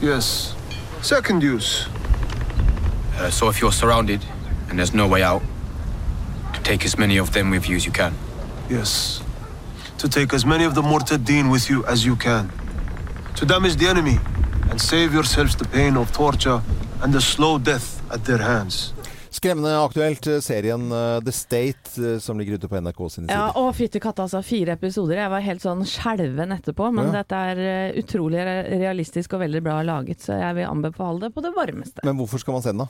[0.00, 0.54] Yes.
[1.02, 1.88] Second use.
[3.18, 4.24] Uh, so if you're surrounded
[4.68, 5.42] and there's no way out,
[6.54, 8.14] to take as many of them with you as you can.
[8.70, 9.22] Yes.
[9.98, 12.50] To take as many of the Mortadine with you as you can.
[13.38, 14.18] To damage the enemy
[14.70, 16.60] and save yourselves the pain of torture
[17.02, 18.94] and the slow death at their hands.
[19.30, 23.50] Skremmende aktuelt, eh, serien eh, The State, eh, som ligger ute på NRK sine Ja,
[23.52, 23.60] sider.
[23.60, 24.40] å fytti katta, altså.
[24.42, 25.16] Fire episoder.
[25.20, 26.88] Jeg var helt sånn skjelven etterpå.
[26.92, 27.22] Men Ja.
[27.22, 28.40] dette er utrolig
[28.80, 32.00] realistisk og veldig bra laget, så jeg vil anbefale det på det varmeste.
[32.04, 32.88] Men hvorfor skal man se den, da?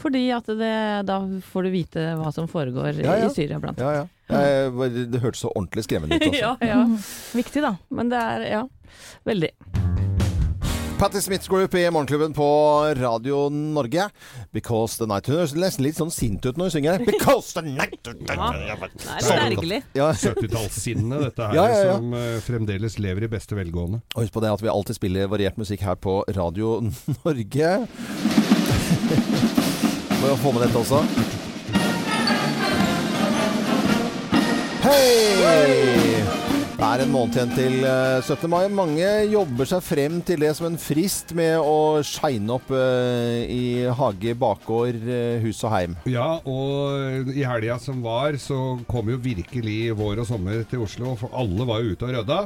[0.00, 1.20] Fordi at det, da
[1.52, 3.26] får du vite hva som foregår Ja, ja.
[3.28, 4.06] i Syria, blant Ja, ja.
[4.30, 6.22] Jeg, det hørtes så ordentlig skremmende ut.
[6.32, 6.40] Også.
[6.40, 6.86] ja, ja.
[7.36, 7.76] Viktig, da.
[7.90, 8.62] Men det er Ja.
[9.28, 9.50] Veldig.
[10.94, 12.44] Patti Smith Group i Morgenklubben på
[13.00, 14.04] Radio Norge.
[14.54, 17.02] Because the night Hun høres nesten litt sånn sint ut når hun synger.
[17.04, 19.26] Because the night Ja, det er Sånn.
[19.26, 19.80] særlig.
[19.98, 20.12] Ja.
[20.14, 21.96] 70-tallssinnet, dette her, Ja, ja, ja.
[21.98, 24.00] som uh, fremdeles lever i beste velgående.
[24.14, 26.78] Og husk på det at vi alltid spiller variert musikk her på Radio
[27.26, 27.72] Norge.
[30.22, 31.02] Må jo få med dette også.
[34.86, 36.43] Hei!
[36.84, 38.42] Det er en måned igjen til eh, 17.
[38.52, 38.66] mai.
[38.68, 43.62] Mange jobber seg frem til det som en frist med å shine opp eh, i
[43.88, 45.94] hage, bakgård, eh, hus og heim.
[46.12, 48.58] Ja, og i helga som var, så
[48.90, 52.38] kom jo virkelig vår og sommer til Oslo, for alle var jo ute og rydda.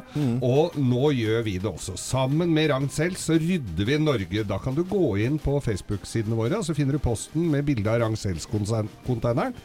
[0.47, 1.97] Og nå gjør vi det også.
[1.99, 4.45] Sammen med Ragn selv så rydder vi Norge.
[4.47, 7.91] Da kan du gå inn på Facebook-sidene våre, og så finner du posten med bilde
[7.91, 9.59] av Ragn Selv-konteineren.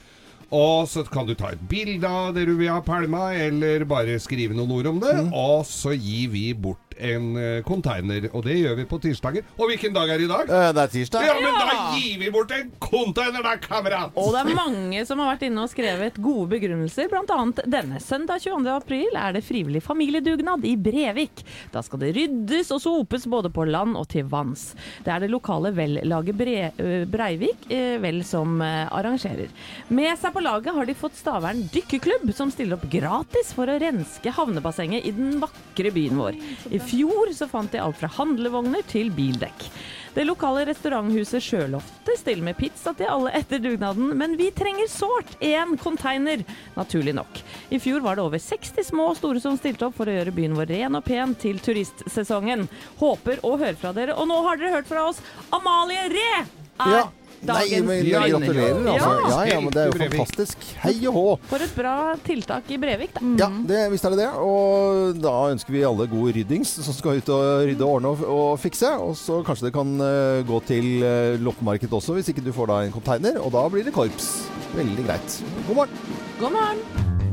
[0.52, 4.20] Og så kan du ta et bilde av det du vil ha pælma, eller bare
[4.22, 5.16] skrive noen ord om det.
[5.32, 9.46] Og så gir vi bort en eh, container, og det gjør vi på tirsdager.
[9.58, 10.50] Og hvilken dag er det i dag?
[10.50, 11.26] Eh, Det er tirsdag.
[11.28, 14.12] Ja, men da gir vi bort en container da, kamerat!
[14.20, 17.40] Og det er mange som har vært inne og skrevet gode begrunnelser, bl.a.
[17.66, 18.00] denne.
[18.04, 18.70] Søndag 22.
[18.74, 21.44] april er det frivillig familiedugnad i Brevik.
[21.74, 24.74] Da skal det ryddes og sopes både på land og til vanns.
[25.06, 27.68] Det er det lokale Vel-laget Bre Breivik
[28.04, 29.50] Vel som arrangerer.
[29.94, 33.78] Med seg på laget har de fått Stavern dykkerklubb, som stiller opp gratis for å
[33.82, 36.38] renske havnebassenget i den vakre byen vår.
[36.74, 39.68] I fjor så fant de alt fra handlevogner til bildekk.
[40.14, 45.32] Det lokale restauranthuset Sjøloftet stiller med pizza til alle etter dugnaden, men vi trenger sårt
[45.42, 46.44] én container,
[46.76, 47.42] naturlig nok.
[47.74, 50.36] I fjor var det over 60 små og store som stilte opp for å gjøre
[50.38, 52.68] byen vår ren og pen til turistsesongen.
[53.02, 54.14] Håper å høre fra dere.
[54.14, 55.24] Og nå har dere hørt fra oss.
[55.50, 57.04] Amalie Ree er Ja.
[57.44, 58.28] Nei, dagens men vinner.
[58.32, 59.10] gratulerer, altså.
[59.14, 59.30] Ja.
[59.34, 60.66] Ja, ja, men det er jo fantastisk.
[60.84, 61.26] Hei og hå.
[61.52, 63.24] For et bra tiltak i Brevik, da.
[63.44, 64.30] Ja, det, visst er det det.
[64.40, 68.62] Og da ønsker vi alle god ryddings som skal ut og rydde, ordne og, og
[68.64, 68.94] fikse.
[69.04, 72.72] Og så kanskje det kan uh, gå til uh, loppemarked også, hvis ikke du får
[72.72, 73.42] da en container.
[73.44, 74.34] Og da blir det korps.
[74.78, 75.42] Veldig greit.
[75.68, 76.16] God morgen.
[76.40, 77.32] God morgen.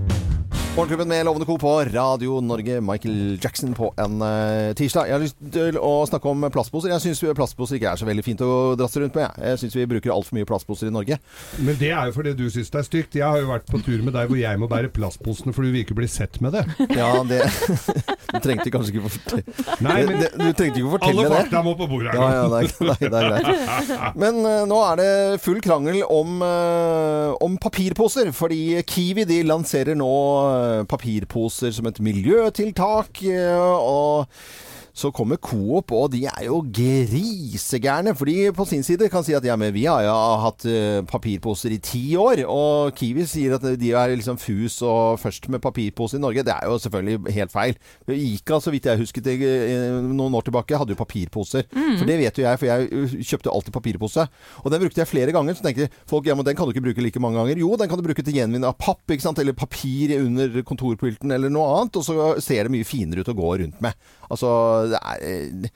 [0.76, 1.58] Morgenklubben med Lovende Co.
[1.58, 2.80] på Radio Norge.
[2.80, 5.08] Michael Jackson på en uh, tirsdag.
[5.08, 6.92] Jeg har lyst til å snakke om plastposer.
[6.94, 9.26] Jeg syns plastposer ikke er så veldig fint å drasse rundt med.
[9.34, 11.18] Jeg, jeg syns vi bruker altfor mye plastposer i Norge.
[11.58, 13.18] Men det er jo fordi du syns det er stygt.
[13.18, 15.82] Jeg har jo vært på tur med deg hvor jeg må bære plastposene fordi vil
[15.82, 16.62] ikke bli sett med det.
[16.94, 17.42] Ja, det
[18.30, 21.28] Du trengte kanskje ikke å fortelle Nei, men det, Du trengte ikke å fortelle alle
[21.28, 21.40] det.
[21.44, 22.60] fakta må på bordet her ja, nå.
[22.60, 23.92] er, nei, det er greit.
[24.22, 25.10] Men uh, nå er det
[25.44, 28.32] full krangel om, uh, om papirposer.
[28.36, 30.10] Fordi Kiwi de lanserer nå
[30.50, 33.22] eh, papirposer som et miljøtiltak.
[33.26, 34.69] Uh, og
[35.00, 38.12] så kommer Coop, og de er jo grisegærne.
[38.18, 41.00] For de på sin side kan si at ja, men vi har jo hatt eh,
[41.08, 42.42] papirposer i ti år.
[42.50, 46.44] Og Kiwi sier at de er liksom fus og først med papirpose i Norge.
[46.46, 47.78] Det er jo selvfølgelig helt feil.
[48.10, 51.66] Ica, så vidt jeg husket eh, noen år tilbake, hadde jo papirposer.
[51.70, 54.26] For det vet jo jeg, for jeg kjøpte alltid papirpose.
[54.64, 55.56] Og den brukte jeg flere ganger.
[55.56, 57.62] Så tenkte folk ja, men den kan du ikke bruke like mange ganger.
[57.64, 59.40] Jo, den kan du bruke til gjenvinning av papp, ikke sant?
[59.40, 62.00] eller papir under kontorpulten eller noe annet.
[62.00, 63.96] Og så ser det mye finere ut å gå rundt med.
[64.30, 64.50] Altså,
[64.92, 65.70] det er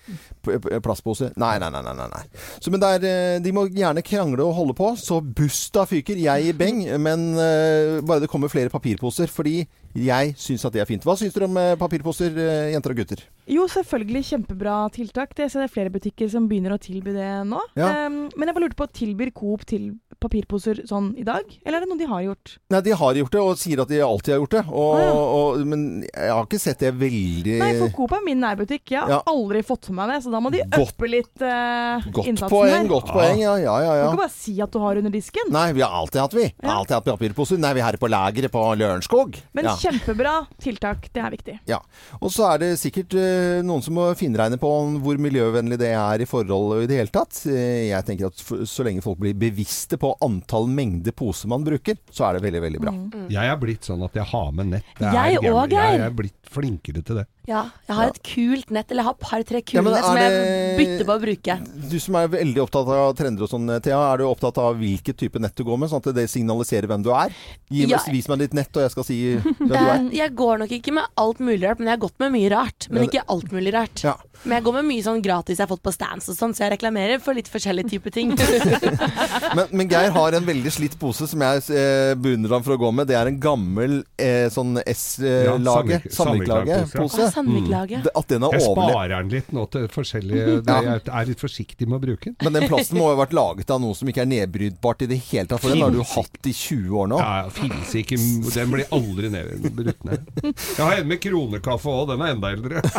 [0.51, 1.83] eh, plastpose Nei, nei, nei.
[1.87, 2.23] nei, nei.
[2.59, 4.93] Så, men det er, eh, de må gjerne krangle og holde på.
[5.01, 6.21] Så busta fyker.
[6.21, 6.85] Jeg i beng.
[7.03, 9.31] Men eh, bare det kommer flere papirposer.
[9.33, 9.63] Fordi
[9.95, 11.05] jeg syns at det er fint.
[11.07, 13.23] Hva syns dere om eh, papirposer, eh, jenter og gutter?
[13.51, 15.35] Jo, selvfølgelig kjempebra tiltak.
[15.37, 17.61] Det er flere butikker som begynner å tilby det nå.
[17.77, 18.07] Ja.
[18.09, 19.93] Um, men jeg bare lurte på, tilbyr Coop til
[20.23, 21.45] papirposer sånn i dag?
[21.67, 22.55] Eller er det noe de har gjort?
[22.73, 24.63] Nei, de har gjort det, og sier at de alltid har gjort det.
[24.71, 25.13] Og, ah, ja.
[25.13, 28.95] og, men jeg har ikke sett det veldig Nei, for Coop er min nærbutikk.
[28.95, 29.21] Jeg har Ja.
[29.31, 32.73] aldri fått med meg det, så da må de øppe litt uh, Godt innsatsen poeng,
[32.73, 32.89] her.
[32.91, 33.43] godt poeng.
[33.45, 34.09] Ja, ja, ja.
[34.09, 35.53] Du kan bare si at du har under disken.
[35.55, 36.49] Nei, vi har alltid hatt, vi.
[36.65, 37.61] Alltid hatt papirposer.
[37.61, 39.37] Nei, vi er her på lageret på Lørenskog.
[39.53, 39.69] Men.
[39.85, 41.57] Kjempebra tiltak, det er viktig.
[41.71, 41.81] ja.
[42.21, 44.71] Og så er det sikkert uh, noen som må finregne på
[45.05, 47.37] hvor miljøvennlig det er i forhold i det hele tatt.
[47.51, 51.99] Eh, jeg tenker at så lenge folk blir bevisste på antall mengde poser man bruker,
[52.11, 52.95] så er det veldig, veldig bra.
[52.95, 53.29] Mm.
[53.35, 54.91] Jeg er blitt sånn at jeg har med nett.
[54.99, 55.99] Det Jeg òg Geir.
[55.99, 57.27] Jeg er blitt flinkere til det.
[57.47, 60.17] Ja, jeg har et kult nett, eller jeg har et par-tre kule Ja, nett som
[60.17, 61.57] jeg bytter på å bruke.
[61.91, 63.99] Du som er veldig opptatt av trender og sånn, Thea.
[64.15, 67.05] Er du opptatt av hvilket type nett du går med, sånn at det signaliserer hvem
[67.05, 67.35] du er?
[67.69, 67.99] Gi, Ja.
[68.09, 70.09] Vis meg ditt nett, og jeg skal si hvem du Eh, er.
[70.25, 72.89] Jeg går nok ikke med alt mulig rart, men jeg har gått med mye rart.
[72.91, 74.05] Men ikke alt mulig rart.
[74.05, 74.17] Ja.
[74.45, 76.65] Men jeg går med mye sånn gratis jeg har fått på stands og sånn, så
[76.67, 78.33] jeg reklamerer for litt forskjellige typer ting.
[79.55, 82.79] Men, men Geir har en veldig slitt pose som jeg eh, beundrer ham for å
[82.81, 83.07] gå med.
[83.09, 87.29] Det er en gammel eh, sånn S-lage, samvik- samvirkelagepose.
[87.35, 88.01] Å, Sandviklage.
[88.15, 88.93] At den har Jeg overlevd.
[88.95, 92.37] sparer den litt nå til forskjellige det, Jeg er litt forsiktig med å bruke den.
[92.47, 95.09] Men den plasten må jo ha vært laget av noe som ikke er nedbrytbart i
[95.11, 95.61] det hele tatt.
[95.65, 97.19] For den har du jo hatt i 20 år nå.
[97.19, 98.19] Ja, finnes ikke
[98.55, 100.31] Den blir aldri ned, brutt ned.
[100.45, 102.85] Jeg har en med kronekaffe òg, den er enda eldre.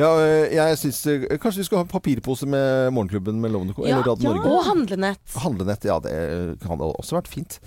[0.00, 3.84] Ja, eh, jeg synes, eh, Kanskje vi skal ha papirpose med Morgenklubben med Lovende Co.
[3.86, 4.52] Ja, eller Radio ja, Norge.
[4.54, 5.20] og handlenett.
[5.42, 6.14] Handlenett, ja det
[6.62, 7.58] kan ha også vært fint.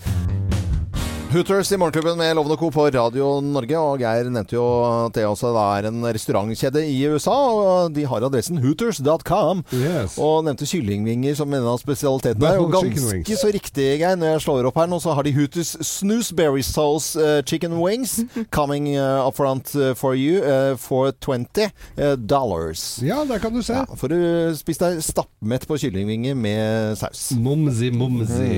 [1.34, 2.68] Hooters i Morgenklubben med Lovende Co.
[2.72, 3.78] på Radio Norge.
[3.82, 7.34] Og Geir nevnte jo at det også er en restaurantkjede i USA.
[7.34, 9.64] Og de har adressen hooters.com.
[9.74, 10.20] Yes.
[10.22, 12.38] Og nevnte kyllingvinger som en av spesialitetene.
[12.44, 14.20] Det er jo ganske så riktig, Geir.
[14.22, 18.20] Når jeg slår opp her nå, så har de Hooters Snoozeberry Sauce uh, Chicken Wings
[18.60, 23.00] coming uh, up front eh, for you uh, for 20 eh, dollars.
[23.02, 23.82] Ja, der kan du se.
[23.82, 27.32] Ja, for du spise deg stappmett på kyllingvinger med saus.
[27.34, 28.54] Mumsi, mumsi.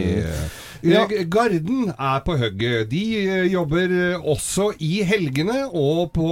[0.83, 1.05] Ja.
[1.09, 2.64] Eh, Garden er på hugget.
[2.89, 6.29] De eh, jobber eh, også i helgene, og på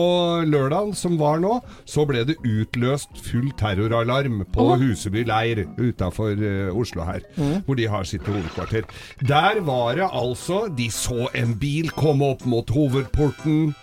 [0.49, 1.59] lørdagen som var nå,
[1.89, 6.39] så ble det utløst full terroralarm på Huseby leir utafor
[6.73, 7.23] Oslo her,
[7.65, 8.87] hvor de har sitt hovedkvarter.
[9.21, 13.73] Der var det altså De så en bil komme opp mot hovedporten.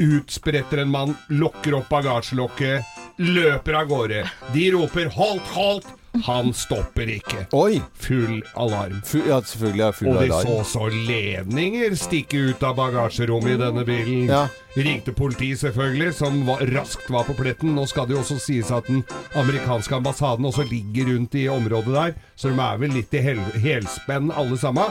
[0.00, 4.24] Utspretter en mann, lokker opp bagasjelokket, løper av gårde.
[4.54, 5.99] De roper 'halt, halt'!
[6.26, 7.44] Han stopper ikke.
[7.54, 7.78] Oi!
[8.02, 8.96] Full alarm.
[9.06, 10.48] Fu ja, selvfølgelig er full Og de alarm.
[10.48, 14.26] så så ledninger stikke ut av bagasjerommet i denne bilen.
[14.30, 14.40] Ja.
[14.74, 17.74] Ringte politiet selvfølgelig, som var, raskt var på pletten.
[17.78, 19.04] Nå skal det jo også sies at den
[19.38, 23.40] amerikanske ambassaden også ligger rundt i området der, så de er vel litt i hel
[23.62, 24.90] helspenn alle sammen.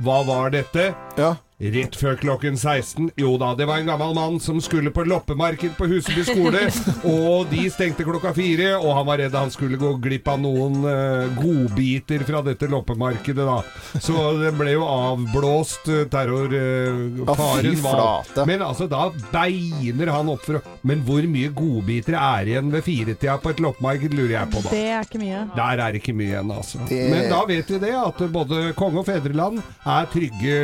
[0.00, 0.92] Hva var dette?
[1.18, 1.34] Ja.
[1.60, 3.10] Rett før klokken 16.
[3.20, 6.62] Jo da, det var en gammel mann som skulle på loppemarked på Huseby skole.
[7.12, 10.78] og de stengte klokka fire, og han var redd han skulle gå glipp av noen
[10.86, 13.58] uh, godbiter fra dette loppemarkedet, da.
[14.00, 15.84] Så det ble jo avblåst.
[16.10, 18.46] Terror Terrorfaren Ja, var.
[18.48, 22.86] Men altså, da beiner han opp for å Men hvor mye godbiter er igjen ved
[22.86, 24.72] firetida på et loppemarked, lurer jeg på, da.
[24.72, 25.44] Det er ikke mye.
[25.58, 26.80] Der er det ikke mye igjen, altså.
[26.88, 30.56] Det- Men da vet vi det, at både konge og fedreland er trygge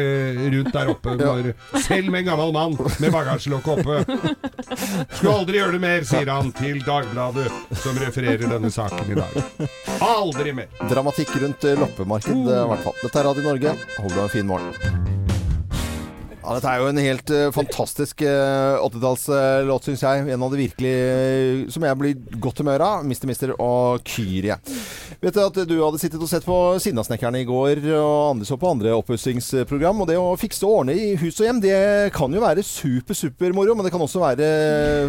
[0.57, 1.17] rundt der oppe.
[1.21, 1.51] Når,
[1.85, 3.97] selv med en gammel mann med bagasjelokket oppe.
[5.17, 7.51] Skulle aldri gjøre det mer, sier han til Dagbladet,
[7.83, 9.69] som refererer denne saken i dag.
[10.07, 10.73] Aldri mer.
[10.91, 12.99] Dramatikk rundt loppemarked, i hvert fall.
[13.03, 13.77] Dette er Radio Norge.
[14.01, 15.16] Hold deg en fin morgen.
[16.47, 20.27] Ja, dette er jo en helt uh, fantastisk uh, 80-tallslåt, syns jeg.
[20.31, 23.07] En av de virkelig eh, som jeg blir godt humør av.
[23.09, 24.55] Mister Mister og Kyrie.
[25.19, 28.59] Vet du at du hadde sittet og sett på Sinnasnekkerne i går, og andre så
[28.63, 30.05] på andre oppussingsprogram.
[30.05, 31.81] Og det å fikse og ordne i hus og hjem, det
[32.15, 33.75] kan jo være super, super moro.
[33.75, 34.53] Men det kan også være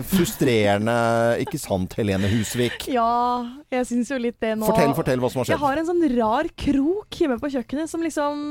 [0.09, 0.97] frustrerende.
[1.45, 2.89] Ikke sant, Helene Husvik?
[2.89, 4.65] Ja, jeg syns jo litt det nå.
[4.71, 5.57] Fortell, fortell hva som har skjedd.
[5.59, 8.45] Jeg har en sånn rar krok hjemme på kjøkkenet som liksom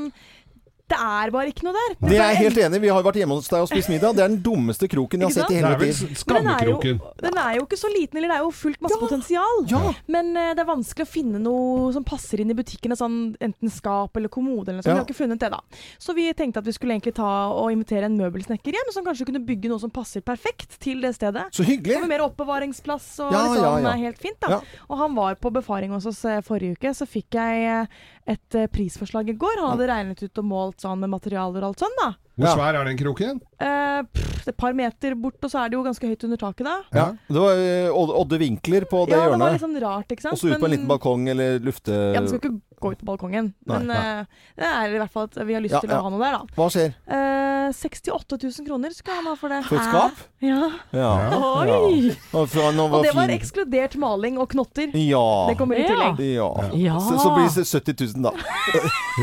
[0.87, 1.95] Det er bare ikke noe der.
[1.99, 2.79] Det er jeg helt enig.
[2.79, 4.15] Vi har jo vært hjemme hos deg og spist middag.
[4.15, 6.21] Det er den dummeste kroken jeg har sett i hele mitt liv.
[6.31, 6.77] den er, jo,
[7.25, 9.59] den er jo ikke så liten, eller det er jo fullt masse potensial.
[9.67, 9.81] Ja.
[10.15, 13.73] Men uh, det er vanskelig å finne noe som passer inn i butikkene, sånn enten
[13.73, 14.93] skap eller kommode eller noe sånt.
[14.93, 14.95] Ja.
[14.95, 15.83] Vi har ikke funnet det, da.
[15.99, 19.27] Så vi tenkte at vi skulle egentlig ta og invitere en møbelsnekker hjem, som kanskje
[19.27, 21.49] kunne bygge noe som passer perfekt til det stedet.
[21.51, 21.99] Så hyggelig.
[21.99, 23.97] Og med mer oppbevaringsplass og Ja, liksom, ja, ja.
[24.07, 24.55] helt fint, da.
[24.55, 24.83] Ja.
[24.87, 28.55] Og han var på befaring hos oss eh, forrige uke, så fikk jeg eh, et
[28.59, 29.61] eh, prisforslag i går.
[29.61, 32.09] Han hadde regnet ut og målt sånn med materialer og alt sånn, da.
[32.37, 33.39] Hvor svær er den kroken?
[33.63, 36.67] Eh, pff, et par meter bort, og så er det jo ganske høyt under taket,
[36.67, 36.75] da.
[36.93, 37.07] Ja.
[37.31, 40.37] Det var eh, Odde vinkler på det ja, det var litt sånn rart, ikke sant.
[40.37, 41.95] Og så ut på en liten balkong eller lufte...
[41.95, 43.53] Ja, den skal ikke gå ut på balkongen.
[43.65, 43.97] Nei, Men nei.
[44.21, 44.25] eh,
[44.57, 45.99] det er i hvert fall at vi har lyst Ja, til ja.
[45.99, 46.57] å ha noe der, da.
[46.57, 46.93] Hva skjer?
[47.07, 49.61] Eh, 68 000 kroner skulle han ha for det.
[49.67, 50.21] For et skap?
[50.45, 50.69] Ja.
[50.95, 51.09] Ja.
[51.37, 52.13] Oi!
[52.33, 54.93] Og han var Og det var ekskludert maling og knotter.
[54.95, 55.23] Ja.
[55.49, 55.89] Det kommer i Ja.
[55.89, 56.21] tillegg.
[56.35, 56.51] ja.
[56.73, 56.99] Ja.
[56.99, 58.31] Så, så blir det 70 000, da.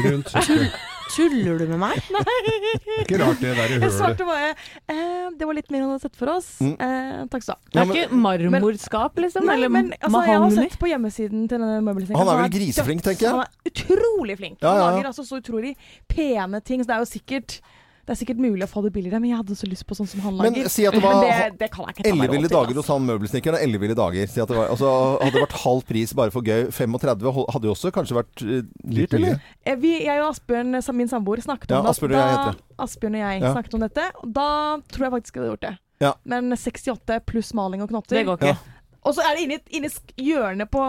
[0.04, 0.34] Rundt.
[0.34, 0.70] Det
[1.14, 1.98] Tuller du med meg?
[2.20, 3.94] er ikke rart det der i Jeg hølet.
[3.98, 6.48] svarte bare eh, Det var litt mer enn han hadde sett for oss.
[6.64, 6.72] Mm.
[6.86, 7.70] Eh, takk skal du ha.
[7.70, 9.46] Det Ja, er men- ikke marmorskap, liksom?
[9.46, 10.64] Nei, eller men altså, jeg har mahogni?
[10.68, 12.24] sett på hjemmesiden til denne møbelsnekkeren.
[12.26, 13.30] Han er vel griseflink, tenker jeg.
[13.30, 14.58] Han er utrolig flink.
[14.60, 14.84] Ja, ja, ja.
[14.90, 15.74] Han lager altså så utrolig
[16.08, 16.82] pene ting.
[16.84, 17.60] Så det er jo sikkert
[18.04, 20.08] Det er sikkert mulig å få det billigere, men jeg hadde så lyst på sånn
[20.10, 20.52] som han lager.
[20.58, 22.90] Men si at det var det, det kan jeg ikke ta meg Elleville dager hos
[22.92, 23.60] han møbelsnekkeren.
[23.64, 24.26] Elleville dager.
[24.28, 24.90] Si at det var, altså,
[25.22, 28.60] hadde det vært halv pris bare for gøy, 35 hadde jo også kanskje vært eh,
[28.84, 29.40] Litt dyrt, eller?
[29.64, 31.94] Eh, Vi, jeg og Asbjørn, min samboer, snakket Ja, om det.
[31.94, 32.66] Asbjørn og jeg heter det.
[32.84, 33.54] Asbjørn og jeg Ja.
[33.56, 34.06] snakket om dette.
[34.20, 34.48] Og da
[34.92, 35.74] tror jeg faktisk jeg hadde gjort det.
[36.04, 36.12] Ja.
[36.28, 38.52] Men 68 pluss maling og knotter Det går ikke.
[38.52, 38.56] Ja.
[39.04, 39.88] Og så er det inni, inni
[40.30, 40.80] hjørnet på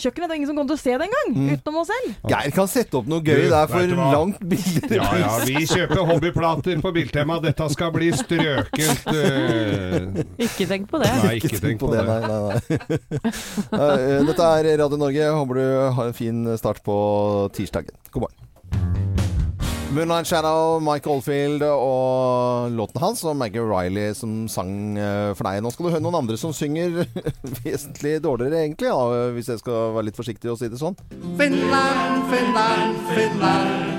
[0.00, 0.24] kjøkkenet.
[0.28, 1.48] Det er ingen som kommer til å se det engang, Mm.
[1.52, 2.14] utenom oss selv.
[2.32, 6.00] Geir kan sette opp noe gøy Du, der for langt billigere Ja ja, vi kjøper
[6.08, 7.38] hobbyplater på Biltema.
[7.44, 9.04] Dette skal bli strøkent.
[9.06, 10.24] Uh...
[10.48, 11.12] Ikke tenk på det.
[11.24, 12.04] Nei, ikke tenk på det.
[12.08, 12.98] Nei, nei, nei.
[13.78, 15.28] Eh, Dette er Radio Norge.
[15.34, 15.64] Håper du
[15.98, 16.96] har en fin start på
[17.54, 17.94] tirsdagen.
[18.14, 18.47] God morgen.
[19.90, 25.62] Moonlight Shadow, Mike Oldfield og låten hans og Maggie Riley som sang eh, for deg.
[25.64, 27.06] Nå skal du høre noen andre som synger
[27.64, 30.98] vesentlig dårligere, egentlig, da, hvis jeg skal være litt forsiktig og si det sånn.
[31.40, 33.94] Finland, Finland, Finland.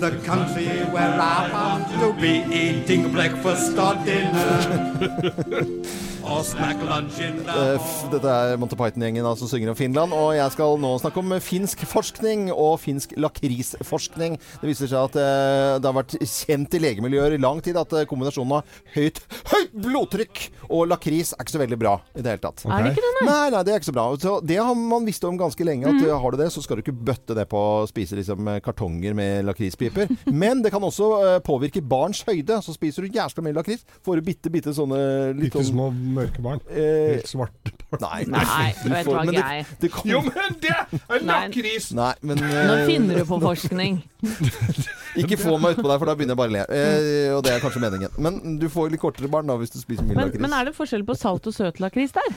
[0.00, 6.08] The country where I want to be eating breakfast or dinner.
[6.22, 10.14] Eh, Dette er Monty Python-gjengen som synger om Finland.
[10.14, 14.38] Og jeg skal nå snakke om finsk forskning og finsk lakrisforskning.
[14.62, 17.94] Det viser seg at eh, det har vært kjent i legemiljøer i lang tid at
[17.98, 19.18] eh, kombinasjonen av høyt,
[19.50, 22.64] høyt blodtrykk og lakris er ikke så veldig bra i det hele tatt.
[22.68, 23.26] Er det ikke det, nei?
[23.32, 24.06] Nei, nei, det er ikke så bra.
[24.22, 25.90] Så det har man visst om ganske lenge.
[25.90, 26.06] At mm.
[26.22, 29.48] har du det, så skal du ikke bøtte det på å spise liksom, kartonger med
[29.48, 30.10] lakrispiper.
[30.42, 32.62] Men det kan også påvirke barns høyde.
[32.62, 35.02] Så spiser du jævla mye lakris, får du bitte, bitte sånne
[35.34, 36.60] litt Bitte sånn små mørke barn.
[36.70, 38.00] eh, Helt svarte barn.
[38.04, 41.92] Nei, Nei, du du får- hva, men det- det kan- Jo, men det er lakris!
[41.92, 44.02] Nei, men Nå eh, finner du på forskning.
[45.20, 46.64] Ikke få meg utpå der, for da begynner jeg bare å le.
[46.72, 48.14] Eh, og det er kanskje meningen.
[48.18, 50.40] Men du får litt kortere barn da hvis du spiser mye Men, lakris.
[50.40, 52.32] men er det forskjell på salt og søt lakris der?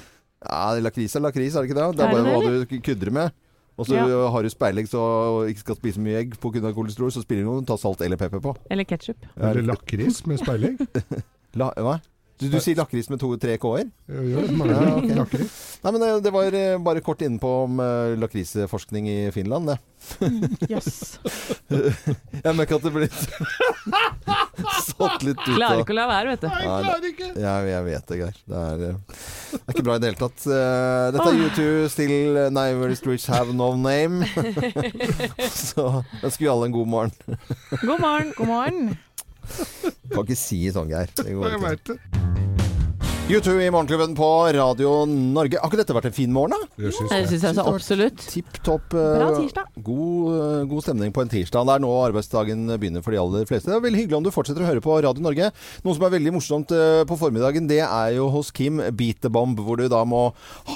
[0.46, 1.98] Ja, lakris er lakris, er det ikke det?
[1.98, 3.32] Det er Er det bare hva du krydrer med.
[3.78, 4.30] Og så Ja.
[4.32, 6.72] har du speilegg så og ikke skal spise mye egg pga.
[6.74, 7.66] kolesterol, så spiller det ingen rolle.
[7.68, 8.56] Ta salt eller pepper på.
[8.72, 9.18] Eller ketsjup?
[9.36, 10.80] Eller lakris med speilegg.
[11.56, 12.00] La, hva?
[12.36, 13.86] Du, du sier lakris med to-tre k-er?
[14.12, 15.16] Jo, jo, mange Ja, okay.
[15.16, 15.54] lakris.
[15.86, 19.78] Nei, men det, det var eh, bare kort innpå om uh, lakrisforskning i Finland, det.
[20.68, 21.16] Yes.
[22.44, 23.08] Jeg merker at det blir
[24.86, 26.50] satt litt ut av Klarer ikke å la være, vet du.
[26.52, 26.60] Nei,
[27.06, 28.36] det- Jeg, jeg vet det, Geir.
[28.52, 29.00] Det er, eh,
[29.56, 30.46] det er ikke bra i det hele tatt.
[30.60, 34.28] Eh, dette er U2, Still Never Streets Have No Name.
[35.56, 35.88] Så
[36.20, 37.16] ønsker vi alle en god morgen.
[37.80, 38.36] God morgen.
[38.38, 38.98] God morgen.
[40.12, 41.10] Kan ikke si sånn, Geir.
[41.18, 41.70] Det går Jeg ikke.
[41.70, 42.55] vet det.
[43.26, 45.58] U2 i Morgenklubben på Radio Norge.
[45.58, 46.68] Har ikke dette vært en fin morgen, da?
[46.78, 47.30] Det syns Det jeg.
[47.32, 48.26] syns jeg så absolutt.
[48.30, 48.92] Tipp topp.
[48.94, 49.72] Bra eh, tirsdag.
[49.82, 51.66] God, eh, god stemning på en tirsdag.
[51.66, 53.72] Det er nå arbeidsdagen begynner for de aller fleste.
[53.72, 55.48] Det er veldig hyggelig om du fortsetter å høre på Radio Norge.
[55.82, 59.32] Noe som er veldig morsomt eh, på formiddagen, det er jo hos Kim Beat the
[59.34, 60.22] Bomb, hvor du da må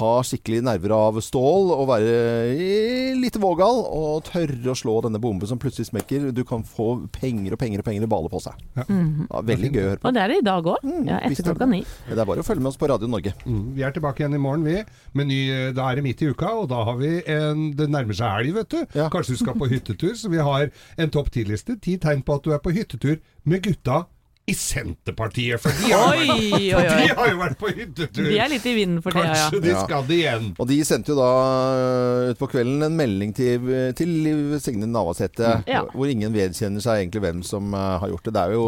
[0.00, 5.46] ha skikkelig nerver av stål og være litt vågal og tørre å slå denne bomben
[5.46, 6.32] som plutselig smekker.
[6.34, 8.58] Du kan få penger og penger og penger i bale på seg.
[8.74, 8.90] Ja,
[9.38, 10.10] veldig gøy å høre på.
[10.10, 10.90] Og det er det i dag òg.
[11.06, 11.84] Ja, etter er klokka ni.
[12.10, 13.32] Det er bare å følge med oss på Radio Norge.
[13.46, 14.82] Mm, Vi er tilbake igjen i morgen, vi.
[15.14, 15.40] Med ny,
[15.76, 18.54] da er det midt i uka, og da har vi en Det nærmer seg helg,
[18.60, 18.80] vet du.
[18.98, 19.08] Ja.
[19.12, 20.14] Kanskje du skal på hyttetur.
[20.16, 21.78] Så vi har en topp ti-liste.
[21.80, 24.06] Ti tegn på at du er på hyttetur med gutta
[24.50, 25.60] i Senterpartiet.
[25.62, 28.24] For de har, Oi, oi, for de har jo vært på hyttetur.
[28.32, 29.34] De er litt i vinden for tida, ja.
[29.46, 29.82] Kanskje de Ja.
[29.84, 30.48] skal det igjen.
[30.58, 31.28] Og de sendte jo da
[31.76, 35.84] uh, utpå kvelden en melding til, til Liv Signe Navarsete, Ja.
[35.94, 38.34] hvor ingen vedkjenner seg egentlig hvem som uh, har gjort det.
[38.34, 38.66] Det er jo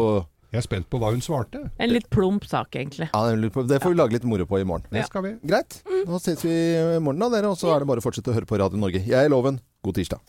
[0.53, 1.63] Jeg er spent på hva hun svarte.
[1.81, 3.07] En litt plump sak, egentlig.
[3.09, 4.85] ja, Det får vi lage litt moro på i morgen.
[4.93, 5.31] Det skal vi.
[5.49, 5.79] Greit.
[6.05, 7.49] Da ses vi i morgen, da, dere.
[7.49, 9.01] Og så er det bare å fortsette å høre på Radio Norge.
[9.01, 9.57] Jeg er Loven.
[9.83, 10.21] God tirsdag.